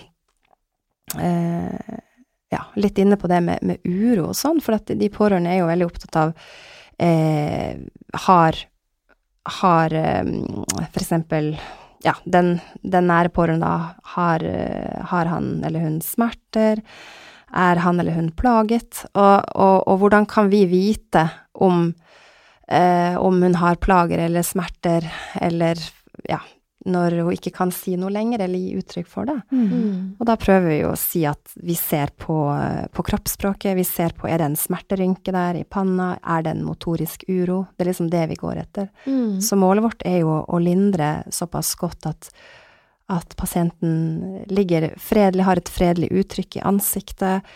[1.21, 1.99] eh,
[2.49, 5.61] ja, litt inne på det med, med uro og sånn, for at de pårørende er
[5.61, 6.33] jo veldig opptatt av
[6.99, 7.75] eh,
[8.13, 8.55] Har,
[9.59, 10.23] har eh,
[10.91, 11.53] for eksempel
[12.03, 13.71] ja, den, den nære pårørende
[14.15, 16.81] har, eh, har han eller hun smerter?
[17.49, 19.05] Er han eller hun plaget?
[19.13, 21.89] Og, og, og hvordan kan vi vite om,
[22.67, 25.07] eh, om hun har plager eller smerter,
[25.41, 25.81] eller
[26.29, 26.39] ja,
[26.87, 29.35] når hun ikke kan si noe lenger eller gi uttrykk for det.
[29.51, 30.15] Mm.
[30.15, 32.37] Og da prøver vi å si at vi ser på,
[32.95, 36.63] på, kroppsspråket, vi ser på er det en smerterynke der i panna, er det en
[36.67, 37.65] motorisk uro?
[37.75, 38.87] Det er liksom det vi går etter.
[39.03, 39.41] Mm.
[39.43, 42.29] Så målet vårt er jo å lindre såpass godt at,
[43.11, 47.49] at pasienten ligger fredelig, har et fredelig uttrykk i ansiktet,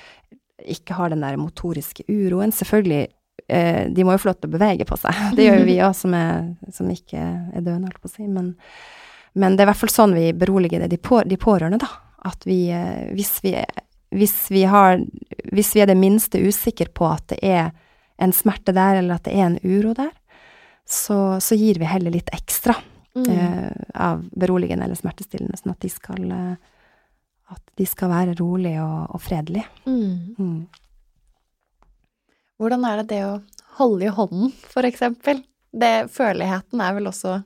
[0.64, 2.52] ikke har den der motoriske uroen.
[2.56, 3.06] Selvfølgelig
[3.48, 5.24] eh, de må jo få lov til å bevege på seg.
[5.40, 6.18] Det gjør jo vi òg, som,
[6.76, 8.28] som, ikke er døende, holdt på å si.
[8.28, 8.52] Men,
[9.34, 11.90] men det er i hvert fall sånn vi beroliger de, på, de pårørende, da.
[12.30, 13.56] At vi, eh, hvis vi,
[14.16, 15.02] hvis vi har
[15.54, 17.74] Hvis vi er det minste usikre på at det er
[18.18, 20.12] en smerte der, eller at det er en uro der,
[20.86, 22.76] så, så gir vi heller litt ekstra
[23.16, 23.26] mm.
[23.28, 26.56] uh, av beroligende eller smertestillende, sånn at de skal eh,
[27.54, 29.66] at de skal være rolige og, og fredelige.
[29.86, 30.36] Mm.
[30.38, 30.62] Mm.
[32.62, 33.34] Hvordan er det det å
[33.80, 35.44] holde i hånden, for eksempel?
[35.74, 37.40] Det, føleligheten er vel også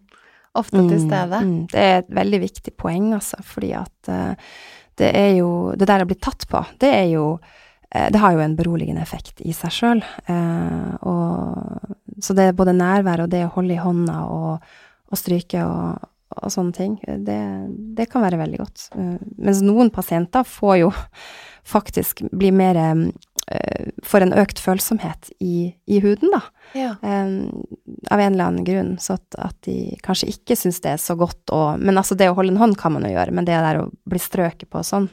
[0.60, 1.44] ofte til mm, stede.
[1.44, 4.58] Mm, det er et veldig viktig poeng, altså, fordi at uh,
[4.98, 8.34] det er jo Det der å bli tatt på, det er jo uh, Det har
[8.34, 10.04] jo en beroligende effekt i seg sjøl.
[10.30, 14.70] Uh, eh, så det er både nærvær og det å holde i hånda og,
[15.12, 17.38] og stryke og, og sånne ting, det,
[17.98, 18.88] det, kan være veldig godt.
[19.38, 20.90] mens noen pasienter får jo
[21.76, 22.80] faktisk bli mer
[24.04, 26.42] får en økt følsomhet i, i huden, da.
[26.76, 26.90] Ja.
[27.02, 27.64] Um,
[28.12, 28.94] av en eller annen grunn.
[29.00, 32.30] Så at, at de kanskje ikke syns det er så godt å Men altså, det
[32.32, 34.82] å holde en hånd kan man jo gjøre, men det der å bli strøket på
[34.82, 35.08] og sånn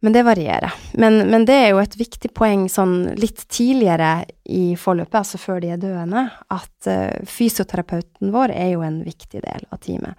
[0.00, 0.72] Men det varierer.
[0.96, 5.60] Men, men det er jo et viktig poeng sånn litt tidligere i forløpet, altså før
[5.60, 10.16] de er døende, at uh, fysioterapeuten vår er jo en viktig del av teamet.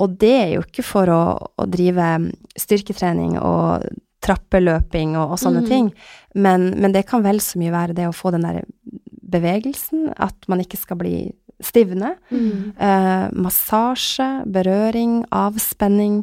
[0.00, 2.06] Og det er jo ikke for å, å drive
[2.56, 3.84] styrketrening og
[4.24, 5.68] trappeløping og, og sånne mm.
[5.70, 5.90] ting.
[6.34, 8.62] Men, men, det kan vel så mye være det å få den der
[9.30, 11.14] bevegelsen, at man ikke skal bli
[11.64, 12.14] stivne.
[12.30, 12.72] Mm.
[12.78, 16.22] Eh, massasje, berøring, avspenning.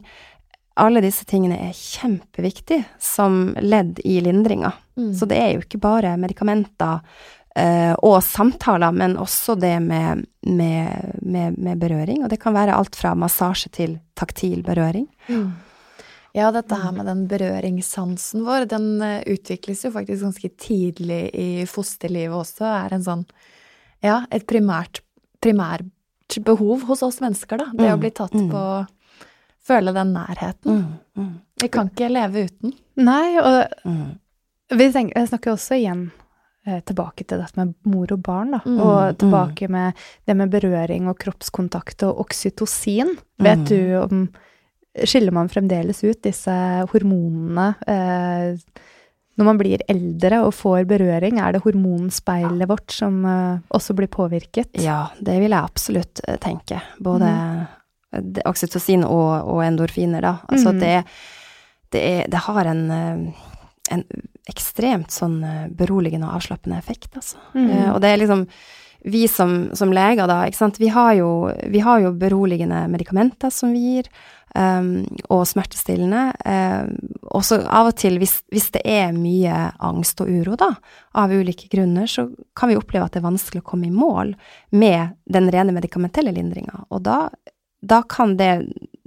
[0.78, 4.74] Alle disse tingene er kjempeviktige som ledd i lindringa.
[4.98, 5.12] Mm.
[5.18, 7.00] Så det er jo ikke bare medikamenter
[7.58, 12.24] eh, og samtaler, men også det med, med, med, med, berøring.
[12.24, 15.08] Og det kan være alt fra massasje til taktil berøring.
[15.30, 15.50] Mm.
[16.38, 21.50] Ja, dette her med den berøringssansen vår, den eh, utvikles jo faktisk ganske tidlig i
[21.70, 22.68] fosterlivet også.
[22.70, 23.28] Er en sånn
[24.06, 25.02] Ja, et primært
[25.42, 25.88] primært
[26.46, 27.72] behov hos oss mennesker, da.
[27.74, 28.48] Det mm, å bli tatt mm.
[28.52, 28.64] på
[29.68, 30.78] Føle den nærheten.
[30.78, 31.32] Mm, mm.
[31.60, 32.72] vi kan ikke leve uten.
[33.04, 34.06] Nei, og mm.
[34.80, 36.06] vi tenker, jeg snakker også igjen
[36.64, 38.62] eh, tilbake til dette med mor og barn, da.
[38.64, 43.18] Mm, og tilbake med det med berøring og kroppskontakt og oksytocin.
[43.44, 44.24] Vet du om
[45.06, 46.54] skiller man fremdeles ut disse
[46.92, 48.84] hormonene eh,
[49.38, 51.38] når man blir eldre og får berøring?
[51.42, 52.70] Er det hormonspeilet ja.
[52.70, 54.80] vårt som eh, også blir påvirket?
[54.82, 56.82] Ja, det vil jeg absolutt eh, tenke.
[57.04, 58.42] Både mm.
[58.50, 60.34] oksytocin og, og, endorfiner, da.
[60.50, 60.82] Altså mm.
[60.82, 60.96] det,
[61.94, 62.84] det, er, det, har en,
[63.94, 64.04] en
[64.50, 65.40] ekstremt sånn
[65.78, 67.40] beroligende og avslappende effekt, altså.
[67.54, 67.94] Mm.
[67.94, 68.48] og det er liksom
[69.08, 71.30] vi som, som leger, da, ikke sant, vi har jo,
[71.72, 74.10] vi har jo beroligende medikamenter som vi gir,
[74.56, 76.24] um, og smertestillende.
[76.44, 76.90] Um,
[77.32, 80.74] og så av og til, hvis, hvis, det er mye angst og uro, da,
[81.16, 84.36] av ulike grunner, så kan vi oppleve at det er vanskelig å komme i mål
[84.76, 86.84] med den rene medikamentelle lindringa.
[86.92, 87.22] Og da,
[87.80, 88.52] da kan det,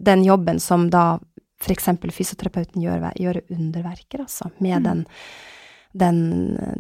[0.00, 1.18] den jobben som da
[1.60, 1.90] f.eks.
[2.16, 4.88] fysioterapeuten gjør, gjøre underverker, altså, med mm.
[4.88, 5.04] den,
[5.92, 6.24] den,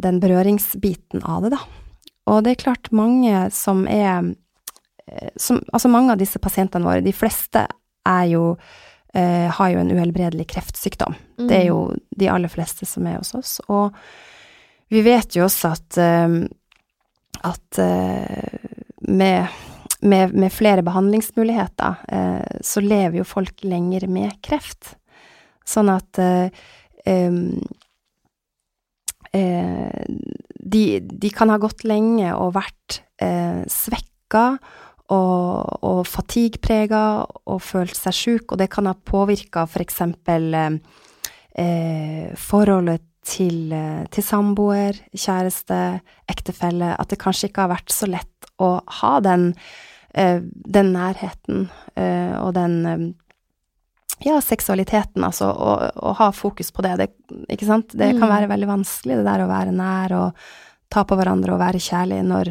[0.00, 1.89] den berøringsbiten av det, da.
[2.28, 4.32] Og det er klart mange som er
[5.06, 7.66] eh, som, Altså mange av disse pasientene våre, de fleste
[8.08, 8.44] er jo
[9.14, 11.14] eh, har jo en uhelbredelig kreftsykdom.
[11.38, 11.48] Mm.
[11.48, 11.80] Det er jo
[12.16, 13.58] de aller fleste som er hos oss.
[13.68, 13.96] Og
[14.90, 16.36] vi vet jo også at, eh,
[17.46, 18.70] at eh,
[19.08, 19.60] med,
[20.00, 24.96] med, med, flere behandlingsmuligheter, eh, så lever jo folk lenger med kreft.
[25.66, 26.50] Sånn at eh,
[30.60, 34.44] de, de, kan ha gått lenge og vært eh, svekka
[35.10, 37.04] og, og fatigue-prega
[37.50, 40.02] og følt seg sjuk, og det kan ha påvirka f.eks.
[40.26, 40.58] For
[41.58, 48.08] eh, forholdet til, eh, til, samboer, kjæreste, ektefelle, at det kanskje ikke har vært så
[48.10, 49.54] lett å ha den,
[50.14, 53.08] eh, den nærheten eh, og den eh,
[54.24, 57.08] ja, seksualiteten, altså, å, ha fokus på det, det
[57.54, 57.94] ikke sant.
[57.94, 58.34] Det kan mm.
[58.34, 60.44] være veldig vanskelig, det der å være nær og
[60.90, 62.50] ta på hverandre og være kjærlig når,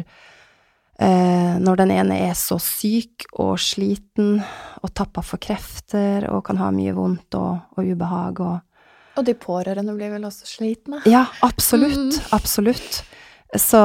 [1.04, 4.40] eh, når den ene er så syk og sliten
[4.80, 8.58] og tappa for krefter og kan ha mye vondt og, og ubehag og
[9.18, 11.02] Og de pårørende blir vel også slitne?
[11.04, 11.98] Ja, absolutt.
[11.98, 12.28] Mm.
[12.32, 13.02] Absolutt.
[13.58, 13.80] Så,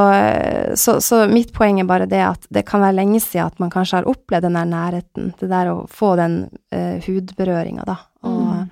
[0.77, 3.71] så, så, mitt poeng er bare det at det kan være lenge siden at man
[3.73, 7.95] kanskje har opplevd den der nærheten, det der å få den uh, hudberøringa, da.
[8.25, 8.67] Og, mm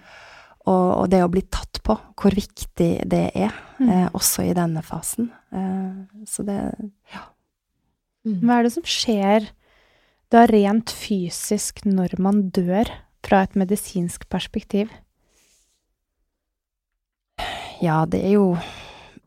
[0.63, 3.89] og, og, det å bli tatt på, hvor viktig det er, mm.
[3.89, 5.27] Uh, også i denne fasen.
[5.51, 6.57] Uh, så det
[7.11, 7.25] ja.
[8.23, 8.39] Mm.
[8.39, 9.49] Hva er det som skjer
[10.31, 12.91] da rent fysisk når man dør,
[13.23, 14.89] fra et medisinsk perspektiv?
[17.79, 18.47] Ja, det er jo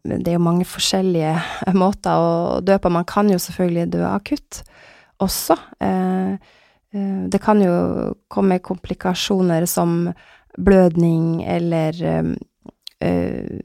[0.07, 1.35] det er jo mange forskjellige
[1.83, 2.92] måter å dø på.
[2.92, 4.62] Man kan jo selvfølgelig dø akutt
[5.23, 5.59] også.
[5.81, 6.37] Eh,
[6.97, 7.75] eh det kan jo
[8.33, 10.12] komme komplikasjoner som
[10.57, 11.99] blødning eller
[13.05, 13.59] øh,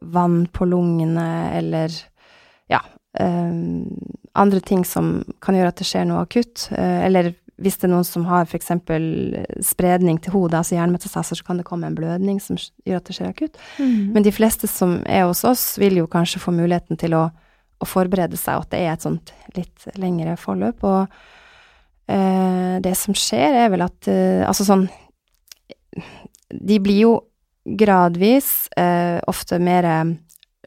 [0.00, 1.92] vann på lungene eller
[2.70, 2.78] ja,
[3.18, 6.68] andre ting som kan gjøre at det skjer noe akutt.
[6.72, 8.72] Eller hvis det er noen som har f.eks.
[9.64, 13.16] spredning til hodet, altså hjernemetastaser, så kan det komme en blødning som gjør at det
[13.16, 13.56] skjer akutt.
[13.80, 14.12] Mm.
[14.12, 17.24] Men de fleste som er hos oss, vil jo kanskje få muligheten til å,
[17.80, 20.84] å forberede seg, og at det er et sånt litt lengre forløp.
[20.84, 24.12] Og eh, det som skjer, er vel at
[24.46, 24.86] Altså sånn
[26.50, 27.14] de blir jo
[27.66, 30.14] gradvis eh, ofte mer eh,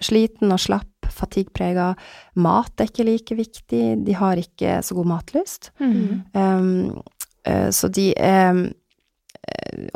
[0.03, 1.93] sliten og slapp, fatigue-prega.
[2.39, 5.71] Mat er ikke like viktig, de har ikke så god matlyst.
[5.79, 6.21] Mm.
[6.33, 7.01] Um,
[7.73, 8.65] så de um,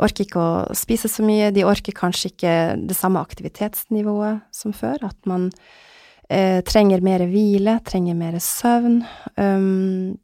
[0.02, 2.54] orker ikke å spise så mye, de orker kanskje ikke
[2.88, 9.02] det samme aktivitetsnivået som før, at man uh, trenger mer hvile, trenger mer søvn.
[9.38, 10.16] Um,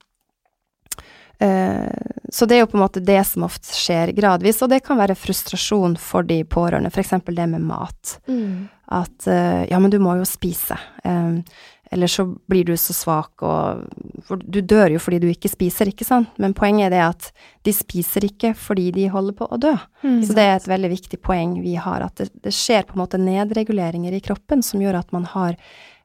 [1.43, 4.83] uh, så det er jo på en måte det som ofte skjer gradvis, og det
[4.87, 7.17] kan være frustrasjon for de pårørende, f.eks.
[7.27, 8.17] det med mat.
[8.31, 8.69] Mm.
[8.91, 10.79] At uh, ja, men du må jo spise.
[11.05, 11.43] Um,
[11.91, 13.81] eller så blir du så svak og
[14.23, 16.37] For du dør jo fordi du ikke spiser, ikke sant?
[16.39, 17.31] Men poenget er det at
[17.67, 19.73] de spiser ikke fordi de holder på å dø.
[20.05, 22.95] Mm, så det er et veldig viktig poeng vi har, at det, det skjer på
[22.95, 25.59] en måte nedreguleringer i kroppen som gjør at man har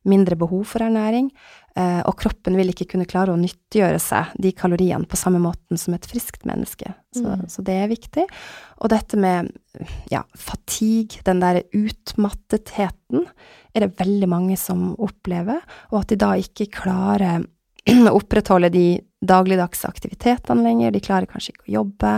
[0.06, 1.32] mindre behov for ernæring,
[1.65, 5.80] Eh, og kroppen vil ikke kunne klare å nyttiggjøre seg de kaloriene på samme måten
[5.80, 6.94] som et friskt menneske.
[7.12, 7.42] Så, mm.
[7.52, 8.24] så det er viktig.
[8.80, 9.50] Og dette med
[10.12, 13.28] ja, fatigue, den der utmattetheten,
[13.76, 15.60] er det veldig mange som opplever,
[15.92, 17.44] og at de da ikke klarer
[18.10, 18.88] å opprettholde de
[19.26, 22.14] dagligdagse aktivitetene lenger, de klarer kanskje ikke å jobbe,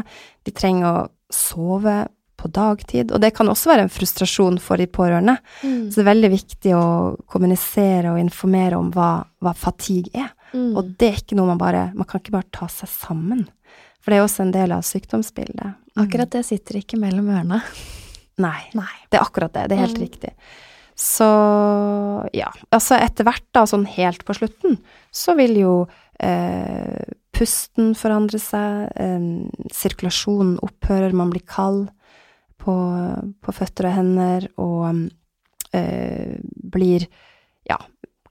[0.46, 2.04] de trenger å sove
[2.38, 3.12] på dagtid.
[3.12, 5.38] Og det kan også være en frustrasjon for de pårørende.
[5.64, 5.90] Mm.
[5.90, 6.86] Så det er veldig viktig å
[7.30, 9.12] kommunisere og informere om hva,
[9.44, 10.34] hva fatigue er.
[10.54, 10.72] Mm.
[10.78, 13.44] Og det er ikke noe man bare Man kan ikke bare ta seg sammen.
[14.00, 15.76] For det er også en del av sykdomsbildet.
[15.98, 16.06] Mm.
[16.06, 17.60] Akkurat det sitter ikke mellom ørene.
[18.38, 18.94] Nei, Nei.
[19.10, 19.68] Det er akkurat det.
[19.68, 20.06] Det er helt mm.
[20.06, 20.34] riktig.
[20.98, 21.28] Så
[22.34, 22.50] ja.
[22.74, 24.78] Altså etter hvert, da, sånn helt på slutten,
[25.14, 25.74] så vil jo
[26.24, 27.04] eh,
[27.36, 29.28] pusten forandre seg, eh,
[29.74, 31.88] sirkulasjonen opphører, man blir kald
[32.62, 32.76] på,
[33.42, 35.04] på føtter og hender og
[35.78, 36.34] øh,
[36.74, 37.08] blir
[37.70, 37.78] ja,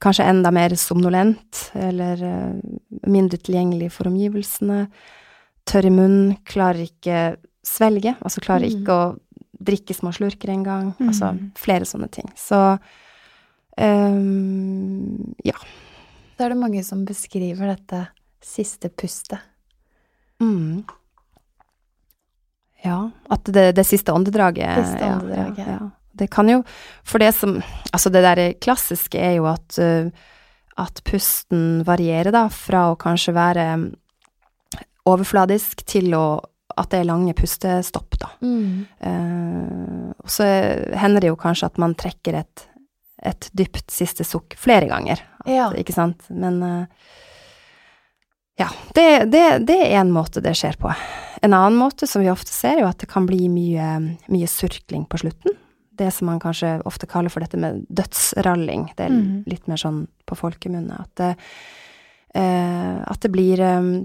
[0.03, 2.59] kanskje enda mer somnolent eller øh,
[3.07, 4.87] mindre tilgjengelig for omgivelsene.
[5.67, 8.77] Tørr i munnen, klarer ikke svelge, altså klarer mm.
[8.77, 9.07] ikke å
[9.67, 10.93] drikke små slurker engang.
[10.99, 11.09] Mm.
[11.09, 12.29] Altså flere sånne ting.
[12.37, 12.59] Så
[13.81, 15.57] um, ja.
[16.37, 18.05] Så er det mange som beskriver dette
[18.45, 19.41] siste pustet.
[20.39, 20.85] Mm.
[22.87, 22.97] Ja,
[23.35, 25.61] at det, det siste åndedraget Siste åndedraget.
[25.61, 25.91] Ja, ja.
[26.17, 26.63] Det kan jo
[27.05, 27.59] For det som
[27.91, 30.09] Altså, det der klassiske er jo at uh,
[30.77, 33.63] at pusten varierer, da, fra å kanskje være
[35.09, 36.27] overfladisk til å
[36.77, 38.27] at det er lange pustestopp, da.
[38.45, 38.83] Mm.
[39.01, 40.45] Uh, så
[41.01, 42.65] hender det jo kanskje at man trekker et,
[43.25, 45.71] et dypt siste sukk flere ganger, Ja.
[45.73, 46.27] ikke sant?
[46.29, 46.83] Men uh,
[48.61, 50.93] ja, det, det, det er en måte det skjer på.
[51.41, 54.47] En annen måte som vi ofte ser, er jo at det kan bli mye, mye
[54.49, 55.57] surkling på slutten.
[55.97, 58.91] Det som man kanskje ofte kaller for dette med dødsralling.
[58.95, 59.43] Det er Mhm.
[59.47, 60.99] litt mer sånn på folkemunne.
[60.99, 61.37] At det,
[62.35, 64.03] eh, at det blir eh,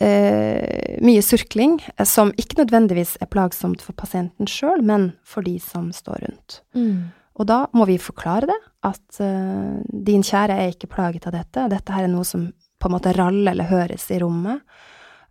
[0.00, 5.58] eh, mye surkling, eh, som ikke nødvendigvis er plagsomt for pasienten sjøl, men for de
[5.58, 6.60] som står rundt.
[6.74, 7.12] Mm.
[7.40, 11.68] Og da må vi forklare det, at eh, din kjære er ikke plaget av dette,
[11.70, 14.60] dette her er noe som på en måte raller eller høres i rommet.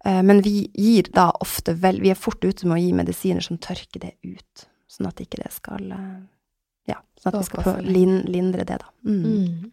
[0.06, 3.44] Eh, men vi gir da ofte vel, vi er fort ute med å gi medisiner
[3.44, 6.22] som tørker det ut, sånn at ikke det skal eh,
[6.90, 8.88] Ja, sånn at vi skal få lindre det, da.
[9.06, 9.20] Mm.
[9.26, 9.72] Mm.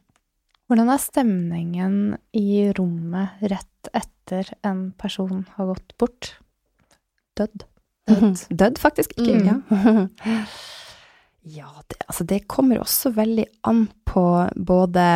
[0.67, 1.95] Hvordan er stemningen
[2.35, 6.33] i rommet rett etter en person har gått bort?
[7.39, 7.63] Dødd.
[8.11, 8.43] Død.
[8.51, 9.15] Død, faktisk.
[9.19, 9.47] Ikke, Mm.
[9.47, 10.37] ja.
[11.61, 14.25] ja, det, altså det kommer også veldig an på
[14.59, 15.07] både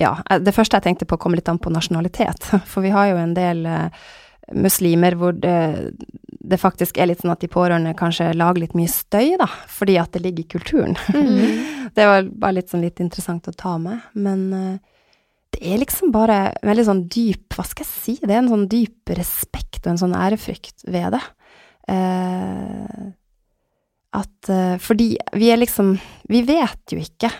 [0.00, 2.48] Ja, det første jeg tenkte på, kom litt an på nasjonalitet.
[2.70, 4.04] For vi har jo en del eh,
[4.56, 5.92] muslimer hvor det,
[6.26, 9.98] det faktisk er litt sånn at de pårørende kanskje lager litt mye støy, da, fordi
[10.00, 10.96] at det ligger i kulturen.
[11.14, 11.66] Mm.
[11.90, 14.04] Det var bare litt sånn litt interessant å ta med.
[14.14, 14.90] Men eh,
[15.50, 18.14] det er liksom bare veldig sånn dyp Hva skal jeg si?
[18.22, 21.22] Det er en sånn dyp respekt og en sånn ærefrykt ved det.
[21.90, 23.08] Eh,
[24.20, 25.96] at eh, Fordi vi er liksom
[26.30, 27.32] Vi vet jo ikke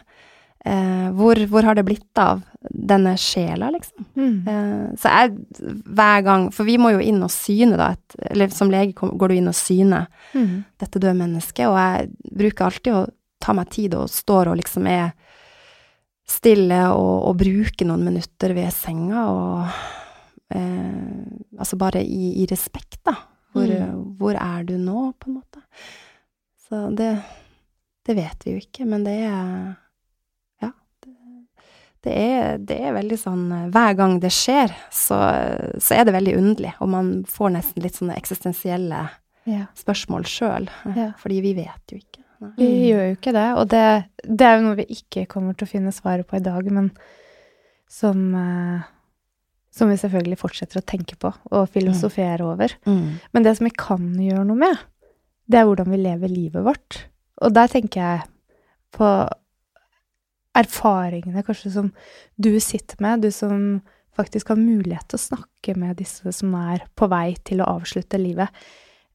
[0.65, 4.05] eh, hvor, hvor har det blitt av denne sjela, liksom.
[4.17, 4.35] Mm.
[4.49, 7.93] Eh, så jeg hver gang For vi må jo inn og syne, da.
[7.97, 10.65] Et, eller som lege går du inn og syner Mm.
[10.79, 13.07] dette døde mennesket, og jeg bruker alltid å
[13.41, 15.11] ta meg tid og står og liksom er
[16.31, 19.65] stille og, og bruker noen minutter ved senga og
[20.55, 21.27] eh,
[21.61, 23.17] Altså bare i, i respekt, da.
[23.53, 24.05] Hvor, Mm.
[24.17, 25.61] hvor er du nå, på en måte?
[26.69, 27.11] Så det,
[28.07, 29.75] det vet vi jo ikke, men det er
[32.03, 33.43] det, er, det er veldig sånn
[33.75, 35.19] Hver gang det skjer, så,
[35.79, 39.09] så er det veldig underlig, og man får nesten litt sånne eksistensielle
[39.49, 39.67] Ja.
[39.75, 41.13] spørsmål sjøl, Ja.
[41.19, 42.23] fordi vi vet jo ikke.
[42.41, 42.51] Nei.
[42.57, 42.85] Vi Mm.
[42.89, 45.71] gjør jo ikke det, og det, det er jo noe vi ikke kommer til å
[45.71, 46.91] finne svaret på i dag, men
[47.89, 48.81] som, eh,
[49.71, 52.73] som vi selvfølgelig fortsetter å tenke på og filosofere over.
[52.87, 53.19] Mm.
[53.33, 54.79] Men det som vi kan gjøre noe med,
[55.51, 57.05] det er hvordan vi lever livet vårt.
[57.43, 58.23] Og der tenker jeg
[58.93, 59.29] på
[60.59, 61.91] erfaringene kanskje som
[62.37, 63.81] du sitter med, du som
[64.17, 68.21] faktisk har mulighet til å snakke med disse som er på vei til å avslutte
[68.21, 68.51] livet.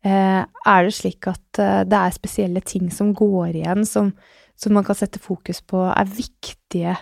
[0.05, 4.13] Eh, er det slik at eh, det er spesielle ting som går igjen, som,
[4.55, 6.95] som man kan sette fokus på, er viktige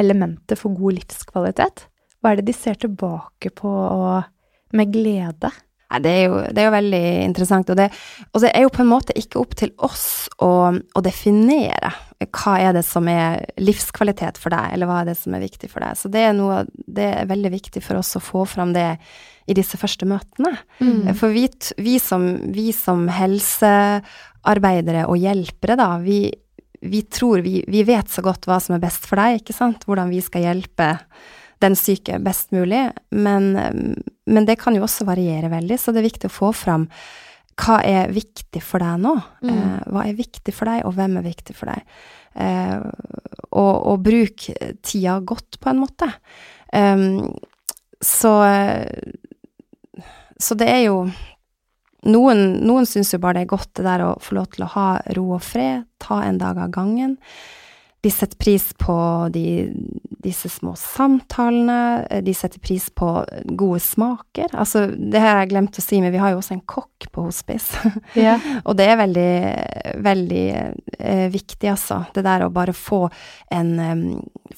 [0.00, 1.86] elementer for god livskvalitet?
[2.20, 3.72] Hva er det de ser tilbake på
[4.76, 5.50] med glede?
[5.90, 7.88] Nei, det er, jo, det er jo veldig interessant, og det,
[8.30, 12.58] og det er jo på en måte ikke opp til oss å, å definere hva
[12.60, 15.82] er det som er livskvalitet for deg, eller hva er det som er viktig for
[15.82, 15.96] deg.
[15.96, 18.86] Så det er, noe, det er veldig viktig for oss å få fram det
[19.50, 20.52] i disse første møtene.
[20.78, 21.10] Mm.
[21.18, 21.46] For vi,
[21.80, 26.26] vi, som, vi som helsearbeidere og hjelpere, da, vi,
[26.84, 29.88] vi tror vi, vi vet så godt hva som er best for deg, ikke sant?
[29.88, 30.92] Hvordan vi skal hjelpe
[31.60, 32.86] den syke best mulig.
[33.10, 33.50] Men,
[34.26, 36.88] men det kan jo også variere veldig, så det er viktig å få fram
[37.60, 39.14] hva er viktig for deg nå?
[39.44, 39.50] Mm.
[39.52, 41.98] Eh, hva er viktig for deg, og hvem er viktig for deg?
[42.40, 42.76] Eh,
[43.50, 44.46] og, og bruk
[44.86, 46.08] tida godt, på en måte.
[46.72, 47.26] Um,
[48.00, 48.32] så
[50.40, 51.02] så det er jo
[52.08, 54.70] Noen, noen syns jo bare det er godt det der å få lov til å
[54.72, 54.84] ha
[55.18, 57.18] ro og fred, ta en dag av gangen.
[58.00, 58.94] De setter pris på
[59.32, 59.44] de,
[60.24, 63.08] disse små samtalene, de setter pris på
[63.44, 64.54] gode smaker.
[64.56, 67.26] Altså, det har jeg glemt å si, men vi har jo også en kokk på
[67.28, 67.76] hospice.
[68.20, 68.34] Ja.
[68.66, 69.32] Og det er veldig,
[70.02, 72.00] veldig eh, viktig, altså.
[72.14, 73.04] Det der å bare få
[73.54, 74.02] en, um,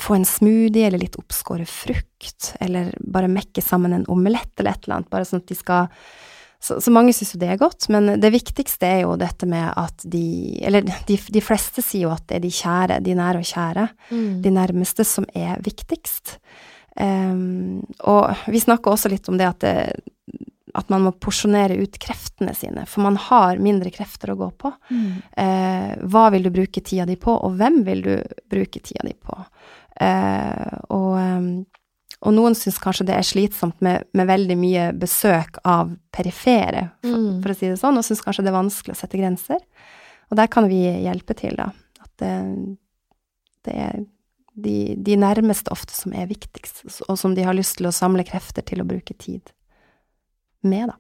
[0.01, 4.86] få en smoothie eller litt oppskåret frukt, eller bare mekke sammen en omelett eller et
[4.86, 5.90] eller annet, bare sånn at de skal
[6.62, 9.66] så, så mange syns jo det er godt, men det viktigste er jo dette med
[9.76, 13.42] at de Eller de, de fleste sier jo at det er de kjære, de nære
[13.42, 14.42] og kjære, Mm.
[14.44, 16.36] de nærmeste, som er viktigst.
[17.00, 20.42] Um, og vi snakker også litt om det at, det
[20.74, 24.72] at man må porsjonere ut kreftene sine, for man har mindre krefter å gå på.
[24.92, 25.10] Mm.
[25.36, 28.14] Uh, hva vil du bruke tida di på, og hvem vil du
[28.52, 29.36] bruke tida di på?
[30.00, 31.48] Uh, og, eh,
[32.22, 37.18] og noen syns kanskje det er slitsomt med, med veldig mye besøk av perifere, for,
[37.18, 37.42] Mm.
[37.42, 39.58] for å si det sånn, og syns kanskje det er vanskelig å sette grenser.
[40.30, 41.72] Og der kan vi hjelpe til, da.
[42.00, 42.76] At det,
[43.66, 43.98] det er
[44.54, 48.24] de, de nærmeste ofte som er viktigst, og som de har lyst til å samle
[48.28, 49.50] krefter til å bruke tid
[50.62, 50.98] med, da.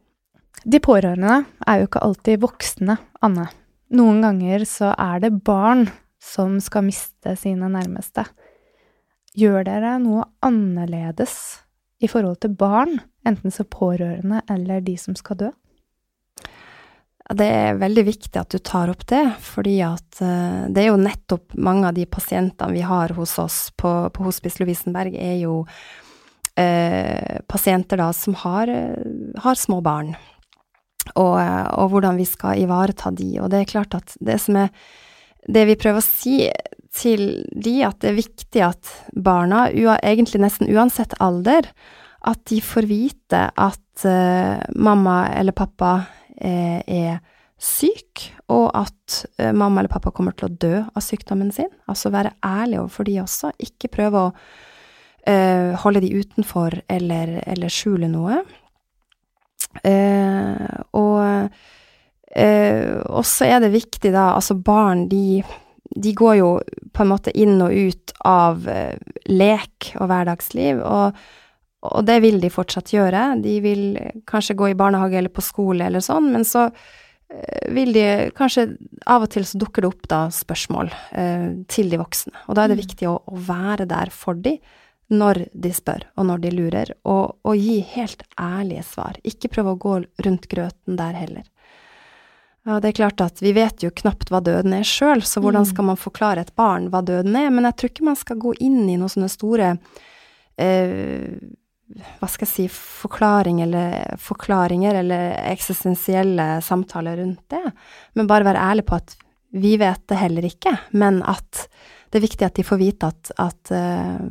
[0.68, 3.48] De pårørende er jo ikke alltid voksne, Anne.
[3.92, 5.86] Noen ganger så er det barn
[6.22, 8.24] som skal miste sine nærmeste.
[9.38, 11.34] Gjør dere noe annerledes
[12.02, 15.50] i forhold til barn, enten som pårørende eller de som skal dø?
[17.32, 21.00] Det er veldig viktig at du tar opp det, fordi at eh, det er jo
[21.00, 25.62] nettopp mange av de pasientene vi har hos oss på, på Hospice Lovisenberg, er jo
[26.58, 30.12] eh, pasienter da som har, eh, har små barn,
[31.14, 33.38] og, eh, og hvordan vi skal ivareta de.
[33.40, 34.70] Og det er klart at det som er
[35.42, 36.48] Det vi prøver å si
[36.92, 41.62] til de, at det er viktig at barna, egentlig nesten uansett alder,
[42.28, 47.18] at de får vite at uh, mamma eller pappa uh, er
[47.62, 51.70] syk, og at uh, mamma eller pappa kommer til å dø av sykdommen sin.
[51.90, 54.30] Altså være ærlig overfor de også, ikke prøve å
[55.78, 58.40] holde de utenfor eller, eller skjule noe.
[60.98, 61.46] Og
[63.30, 65.46] så er det viktig da, altså barn de,
[65.94, 66.48] de går jo
[66.92, 68.96] på en måte inn og ut av eh,
[69.28, 71.22] lek og hverdagsliv, og
[71.82, 73.42] og det vil de fortsatt gjøre.
[73.42, 73.96] De vil
[74.30, 78.04] kanskje gå i barnehage eller på skole eller sånn, men så eh, vil de
[78.38, 78.68] kanskje
[79.10, 82.62] Av og til så dukker det opp da spørsmål eh, til de voksne, og da
[82.62, 82.82] er det Mm.
[82.84, 84.60] viktig å, å være der for de
[85.10, 89.18] når de spør, og når de lurer, og, og gi helt ærlige svar.
[89.26, 91.42] Ikke prøve å gå rundt grøten der heller.
[92.64, 95.64] Ja, det er klart at vi vet jo knapt hva døden er sjøl, så hvordan
[95.64, 95.70] Mm.
[95.72, 97.50] skal man forklare et barn hva døden er?
[97.50, 99.72] Men jeg tror ikke man skal gå inn i noen sånne store
[100.58, 101.34] eh,
[102.20, 107.72] hva skal jeg si, forklaring eller, forklaringer eller eksistensielle samtaler rundt det,
[108.14, 109.16] men bare være ærlig på at
[109.52, 111.66] vi vet det heller ikke, men at
[112.12, 114.22] det er viktig at de får vite at, at, eh,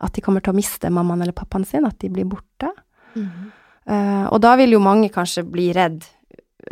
[0.00, 2.70] at de kommer til å miste mammaen eller pappaen sin, at de blir borte.
[3.16, 3.50] Mm.
[3.90, 6.04] Uh, og da vil jo mange kanskje bli redd.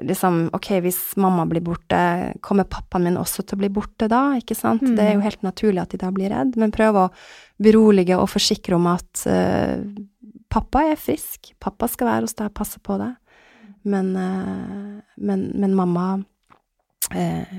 [0.04, 1.98] Liksom, ok, hvis mamma blir borte,
[2.44, 4.84] kommer pappaen min også til å bli borte da, ikke sant?
[4.84, 4.96] Mm.
[4.98, 7.06] Det er jo helt naturlig at de da blir redd, men prøv å
[7.62, 9.80] berolige og forsikre om at uh,
[10.52, 13.16] pappa er frisk, pappa skal være hos deg, og passe på deg,
[13.88, 16.08] men, uh, men, men mamma
[17.14, 17.58] uh,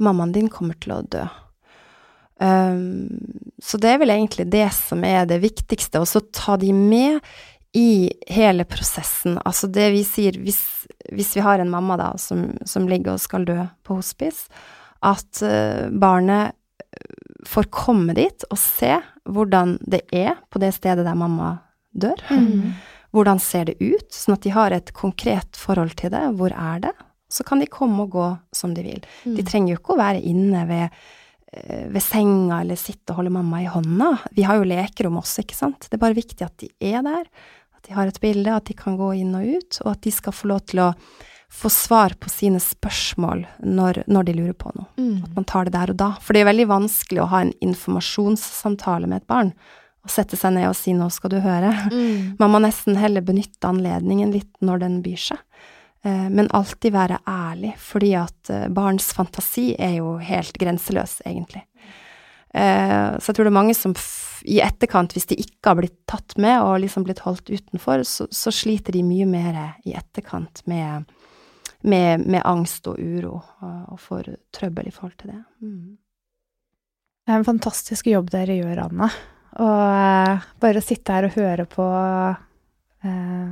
[0.00, 1.26] Mammaen din kommer til å dø.
[2.40, 3.18] Um,
[3.60, 7.20] så det er vel egentlig det som er det viktigste, og så ta de med
[7.76, 9.38] i hele prosessen.
[9.46, 10.60] Altså det vi sier, hvis,
[11.14, 14.50] hvis vi har en mamma da som, som ligger og skal dø på hospice,
[15.06, 16.56] at eh, barnet
[17.46, 18.96] får komme dit og se
[19.30, 21.58] hvordan det er på det stedet der mamma
[21.90, 22.20] dør.
[22.30, 22.72] Mm.
[23.10, 26.20] Hvordan ser det ut, sånn at de har et konkret forhold til det.
[26.38, 26.92] Hvor er det?
[27.26, 29.00] Så kan de komme og gå som de vil.
[29.24, 29.32] Mm.
[29.34, 31.00] De trenger jo ikke å være inne ved,
[31.50, 34.12] eh, ved senga eller sitte og holde mamma i hånda.
[34.38, 35.88] Vi har jo lekerom også, ikke sant.
[35.88, 37.26] Det er bare viktig at de er der,
[37.80, 40.12] at de har et bilde, at de kan gå inn og ut, og at de
[40.12, 40.92] skal få lov til å
[41.50, 44.86] få svar på sine spørsmål når, når de lurer på noe.
[45.00, 45.24] Mm.
[45.24, 46.10] At man tar det der og da.
[46.22, 49.52] For det er veldig vanskelig å ha en informasjonssamtale med et barn,
[50.00, 51.90] og sette seg ned og si 'nå skal du høre'.
[51.92, 52.36] Mm.
[52.38, 55.42] Man må nesten heller benytte anledningen litt når den byr seg.
[56.04, 61.64] Eh, Men alltid være ærlig, fordi at eh, barns fantasi er jo helt grenseløs, egentlig.
[62.54, 63.94] Eh, Så jeg tror det er mange som
[64.48, 68.26] i etterkant, hvis de ikke har blitt tatt med og liksom blitt holdt utenfor, så,
[68.32, 71.04] så sliter de mye mer i etterkant med,
[71.82, 75.42] med, med angst og uro, og, og får trøbbel i forhold til det.
[75.60, 75.98] Mm.
[77.20, 79.10] Det er en fantastisk jobb dere gjør, Anne.
[79.60, 81.86] Og eh, bare sitte her og høre på
[83.04, 83.50] eh,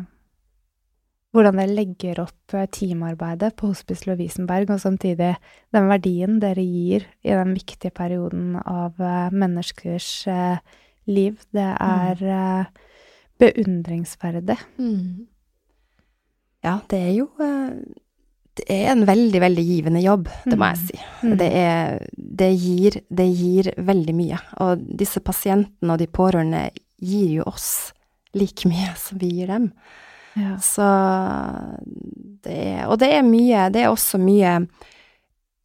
[1.35, 5.35] hvordan dere legger opp eh, teamarbeidet på Hospice Lovisenberg, og samtidig
[5.77, 10.59] den verdien dere gir i den viktige perioden av eh, menneskers eh,
[11.09, 11.37] liv.
[11.53, 12.65] Det er eh,
[13.39, 14.57] beundringsverdig.
[14.81, 15.27] Mm.
[16.65, 17.29] Ja, det er jo
[18.59, 20.87] Det er en veldig, veldig givende jobb, det må jeg Mm.
[20.89, 20.99] si.
[21.23, 21.37] Mm.
[21.39, 21.99] Det, er,
[22.41, 24.39] det, gir, det gir veldig mye.
[24.65, 26.65] Og disse pasientene og de pårørende
[26.99, 27.93] gir jo oss
[28.35, 29.71] like mye som vi gir dem.
[30.63, 30.87] Så
[32.45, 34.61] det er Og det er mye Det er også mye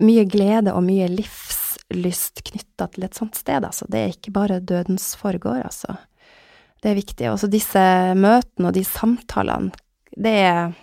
[0.03, 3.85] mye glede og mye livslyst knytta til et sånt sted, altså.
[3.87, 5.95] Det er ikke bare dødens foregår, altså.
[6.83, 7.29] Det er viktig.
[7.31, 7.83] Også disse
[8.19, 9.71] møtene og de samtalene,
[10.17, 10.73] det er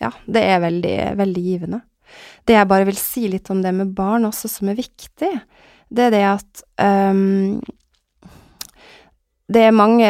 [0.00, 1.82] Ja, det er veldig, veldig givende.
[2.48, 5.28] Det jeg bare vil si litt om det med barn også, som er viktig,
[5.90, 7.60] det er det at um,
[9.50, 10.08] det er mange,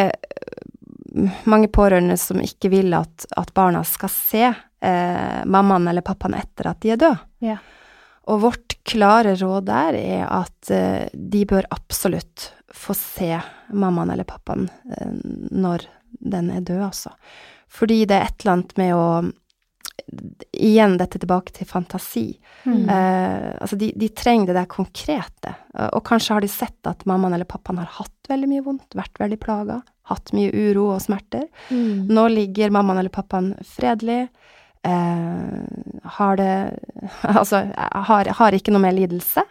[1.45, 6.71] mange pårørende som ikke vil at, at barna skal se eh, mammaen eller pappaen etter
[6.71, 7.19] at de er døde.
[7.45, 7.59] Ja.
[8.31, 13.33] Og vårt klare råd der er at eh, de bør absolutt få se
[13.75, 15.15] mammaen eller pappaen eh,
[15.51, 17.15] når den er død, altså.
[17.71, 19.07] Fordi det er et eller annet med å
[20.51, 22.33] Igjen dette tilbake til fantasi.
[22.65, 22.89] Mm.
[22.91, 25.53] Eh, altså, de, de trenger det der konkrete.
[25.93, 29.21] Og kanskje har de sett at mammaen eller pappaen har hatt veldig mye vondt, vært
[29.23, 29.77] veldig plaga,
[30.11, 31.47] hatt mye uro og smerter.
[31.71, 32.11] Mm.
[32.11, 34.27] Nå ligger mammaen eller pappaen fredelig.
[34.83, 36.53] Eh, har det
[37.23, 39.45] Altså, har, har ikke noe mer lidelse.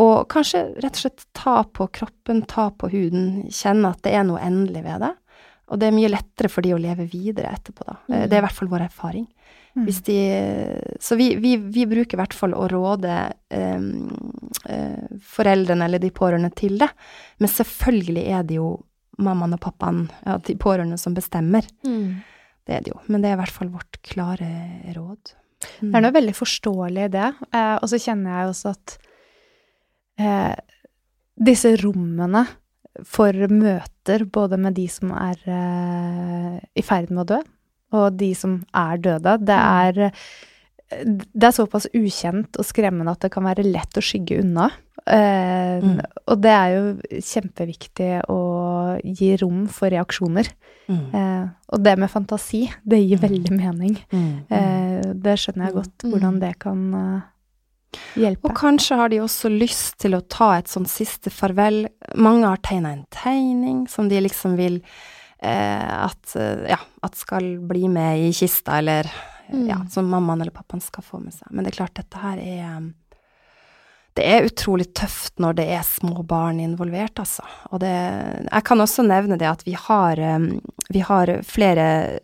[0.00, 4.24] Og kanskje rett og slett ta på kroppen, ta på huden, kjenne at det er
[4.24, 5.12] noe endelig ved det.
[5.70, 7.98] Og det er mye lettere for de å leve videre etterpå, da.
[8.08, 8.14] Mm.
[8.24, 9.26] Det er i hvert fall vår erfaring.
[9.78, 9.86] Mm.
[10.06, 10.20] De,
[11.00, 13.18] så vi, vi, vi bruker i hvert fall å råde
[13.54, 13.84] eh,
[14.66, 16.88] eh, foreldrene eller de pårørende til det.
[17.38, 18.72] Men selvfølgelig er det jo
[19.18, 21.66] mammaen og pappaen, ja, de pårørende, som bestemmer.
[21.86, 22.20] Mm.
[22.66, 23.00] Det er det jo.
[23.08, 24.48] Men det er i hvert fall vårt klare
[24.94, 25.32] råd.
[25.82, 25.90] Mm.
[25.90, 27.28] Det er noe veldig forståelig i det.
[27.52, 28.94] Eh, og så kjenner jeg også at
[30.20, 30.54] eh,
[31.40, 32.44] disse rommene
[33.06, 37.40] for møter både med de som er eh, i ferd med å dø,
[37.96, 40.00] og de som er døde, det er
[40.90, 44.70] det er såpass ukjent og skremmende at det kan være lett å skygge unna.
[45.06, 46.00] Eh, Mm.
[46.28, 48.38] Og det er jo kjempeviktig å
[49.04, 50.48] gi rom for reaksjoner.
[50.88, 51.14] Mm.
[51.14, 53.28] Eh, og det med fantasi, det gir Mm.
[53.28, 53.96] veldig mening.
[54.12, 54.32] Mm.
[54.50, 56.10] Eh, det skjønner jeg godt, Mm.
[56.12, 57.20] hvordan det kan eh,
[58.16, 58.44] hjelpe.
[58.44, 61.88] Og kanskje har de også lyst til å ta et sånn siste farvel.
[62.16, 64.82] Mange har tegna en tegning som de liksom vil
[65.42, 69.04] eh, at, eh, ja, at skal bli med i kista, eller
[69.50, 69.66] Mm.
[69.68, 71.48] ja, som mammaen eller pappaen skal få med seg.
[71.50, 72.92] Men det er klart, dette her er
[74.20, 77.44] Det er utrolig tøft når det er små barn involvert, altså.
[77.72, 80.60] Og det Jeg kan også nevne det at vi har, um,
[80.92, 82.18] vi har flere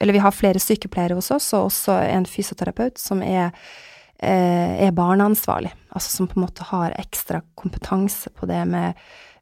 [0.00, 3.52] Eller vi har flere sykepleiere hos oss, og også en fysioterapeut som er
[4.18, 9.00] eh, er barneansvarlig, altså som på en måte har ekstra kompetanse på det med,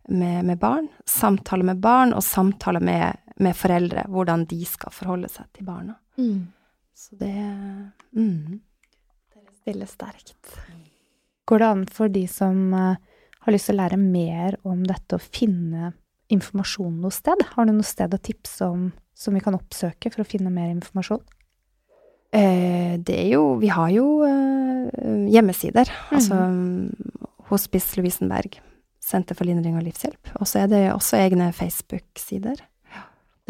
[0.08, 0.88] med, med barn.
[1.06, 5.96] Samtale med barn, og samtale med, med foreldre, hvordan de skal forholde seg til barna.
[6.18, 6.52] Mm.
[6.94, 7.34] Så det
[8.12, 8.60] mm.
[9.66, 10.58] veldig sterkt.
[11.48, 12.96] Går det an for de som eh,
[13.42, 15.92] har lyst til å lære mer om dette, å finne
[16.32, 17.42] informasjon noe sted?
[17.56, 20.70] Har du noe sted å tipse om som vi kan oppsøke for å finne mer
[20.72, 21.22] informasjon?
[22.32, 25.90] eh, Det er jo Vi har jo eh, hjemmesider.
[26.14, 26.38] Altså
[27.50, 28.60] Hospice Lovisenberg,
[29.02, 30.36] Senter for lindring og livshjelp.
[30.38, 32.62] Og så er det også egne Facebook-sider.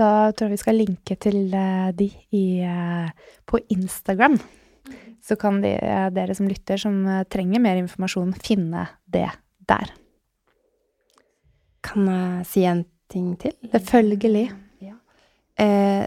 [0.01, 2.45] Da tror jeg vi skal linke til de i,
[3.45, 4.39] på Instagram.
[5.23, 9.29] Så kan de, eh, dere som lytter, som eh, trenger mer informasjon, finne det
[9.71, 9.93] der.
[11.83, 13.55] Kan jeg si en ting til?
[13.71, 14.49] Selvfølgelig.
[15.61, 16.07] Eh,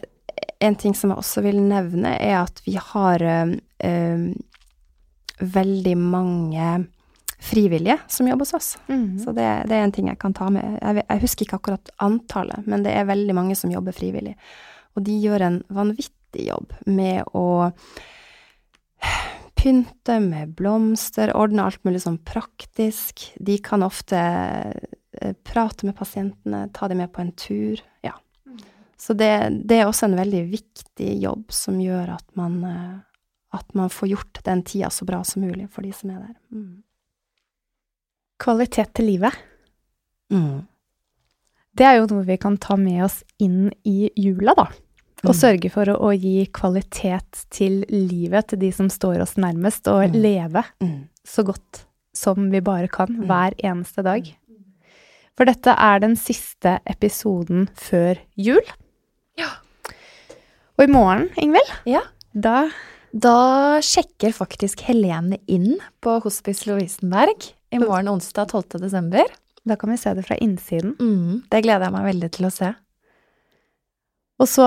[0.59, 3.55] en ting som jeg også vil nevne, er at vi har eh,
[3.85, 4.27] eh,
[5.39, 6.69] veldig mange
[7.45, 8.69] frivillige som jobber hos oss.
[8.87, 9.19] Mhm.
[9.21, 10.79] Så det, det er en ting jeg kan ta med.
[10.81, 14.35] Jeg, jeg husker ikke akkurat antallet, men det er veldig mange som jobber frivillig.
[14.95, 17.69] Og de gjør en vanvittig jobb med å
[19.65, 23.23] pynte med blomster, ordne alt mulig sånn praktisk.
[23.41, 27.81] De kan ofte eh, prate med pasientene, ta dem med på en tur.
[28.05, 28.13] Ja.
[28.97, 29.31] Så det,
[29.65, 32.93] det er også en veldig viktig jobb som gjør at man, eh,
[33.57, 36.37] at man får gjort den tida så bra som mulig for de som er der.
[36.53, 36.83] Mm.
[38.45, 39.43] Kvalitet til livet.
[40.33, 40.65] Mm.
[41.75, 44.69] Det er jo noe vi kan ta med oss inn i jula, da.
[45.25, 45.39] Og Mm.
[45.41, 50.11] sørge for å, å gi kvalitet til livet til de som står oss nærmest, og
[50.11, 50.21] Mm.
[50.21, 51.07] leve Mm.
[51.25, 53.25] så godt som vi bare kan Mm.
[53.27, 54.35] hver eneste dag.
[55.35, 58.61] For dette er den siste episoden før jul.
[59.37, 59.49] Ja.
[60.77, 62.01] Og i morgen, Ingvild, Ja.
[62.37, 62.69] da
[63.17, 68.77] Da sjekker faktisk Helene inn på Hospice Lovisenberg i morgen onsdag 12.
[68.81, 69.23] desember.
[69.65, 70.97] Da kan vi se det fra innsiden.
[70.97, 72.75] Mm, det gleder jeg meg veldig til å se.
[74.41, 74.65] Og så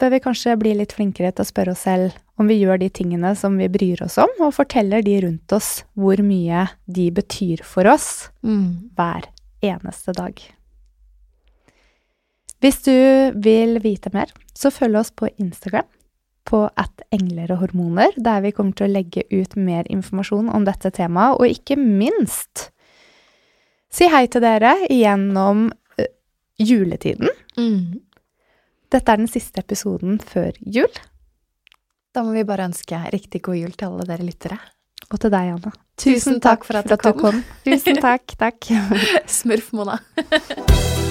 [0.00, 2.88] bør vi kanskje bli litt flinkere til å spørre oss selv om vi gjør de
[2.88, 7.60] tingene som vi bryr oss om, og forteller de rundt oss hvor mye de betyr
[7.66, 8.90] for oss Mm.
[8.96, 9.28] hver
[9.62, 10.40] eneste dag.
[12.62, 12.94] Hvis du
[13.42, 15.86] vil vite mer, så følg oss på Instagram
[16.46, 20.64] på at engler og hormoner, der vi kommer til å legge ut mer informasjon om
[20.66, 22.70] dette temaet, og ikke minst
[23.92, 26.08] si hei til dere gjennom eh,
[26.58, 27.28] juletiden.
[27.58, 28.00] Mm.
[28.92, 30.92] Dette er den siste episoden før jul.
[32.12, 34.58] Da må vi bare ønske riktig god jul til alle dere lyttere.
[35.08, 35.72] Og til deg, Anna.
[36.00, 37.40] Tusen takk for at du kom.
[37.64, 38.36] Tusen takk.
[38.40, 38.72] Takk.
[39.40, 40.00] Smurf, Mona.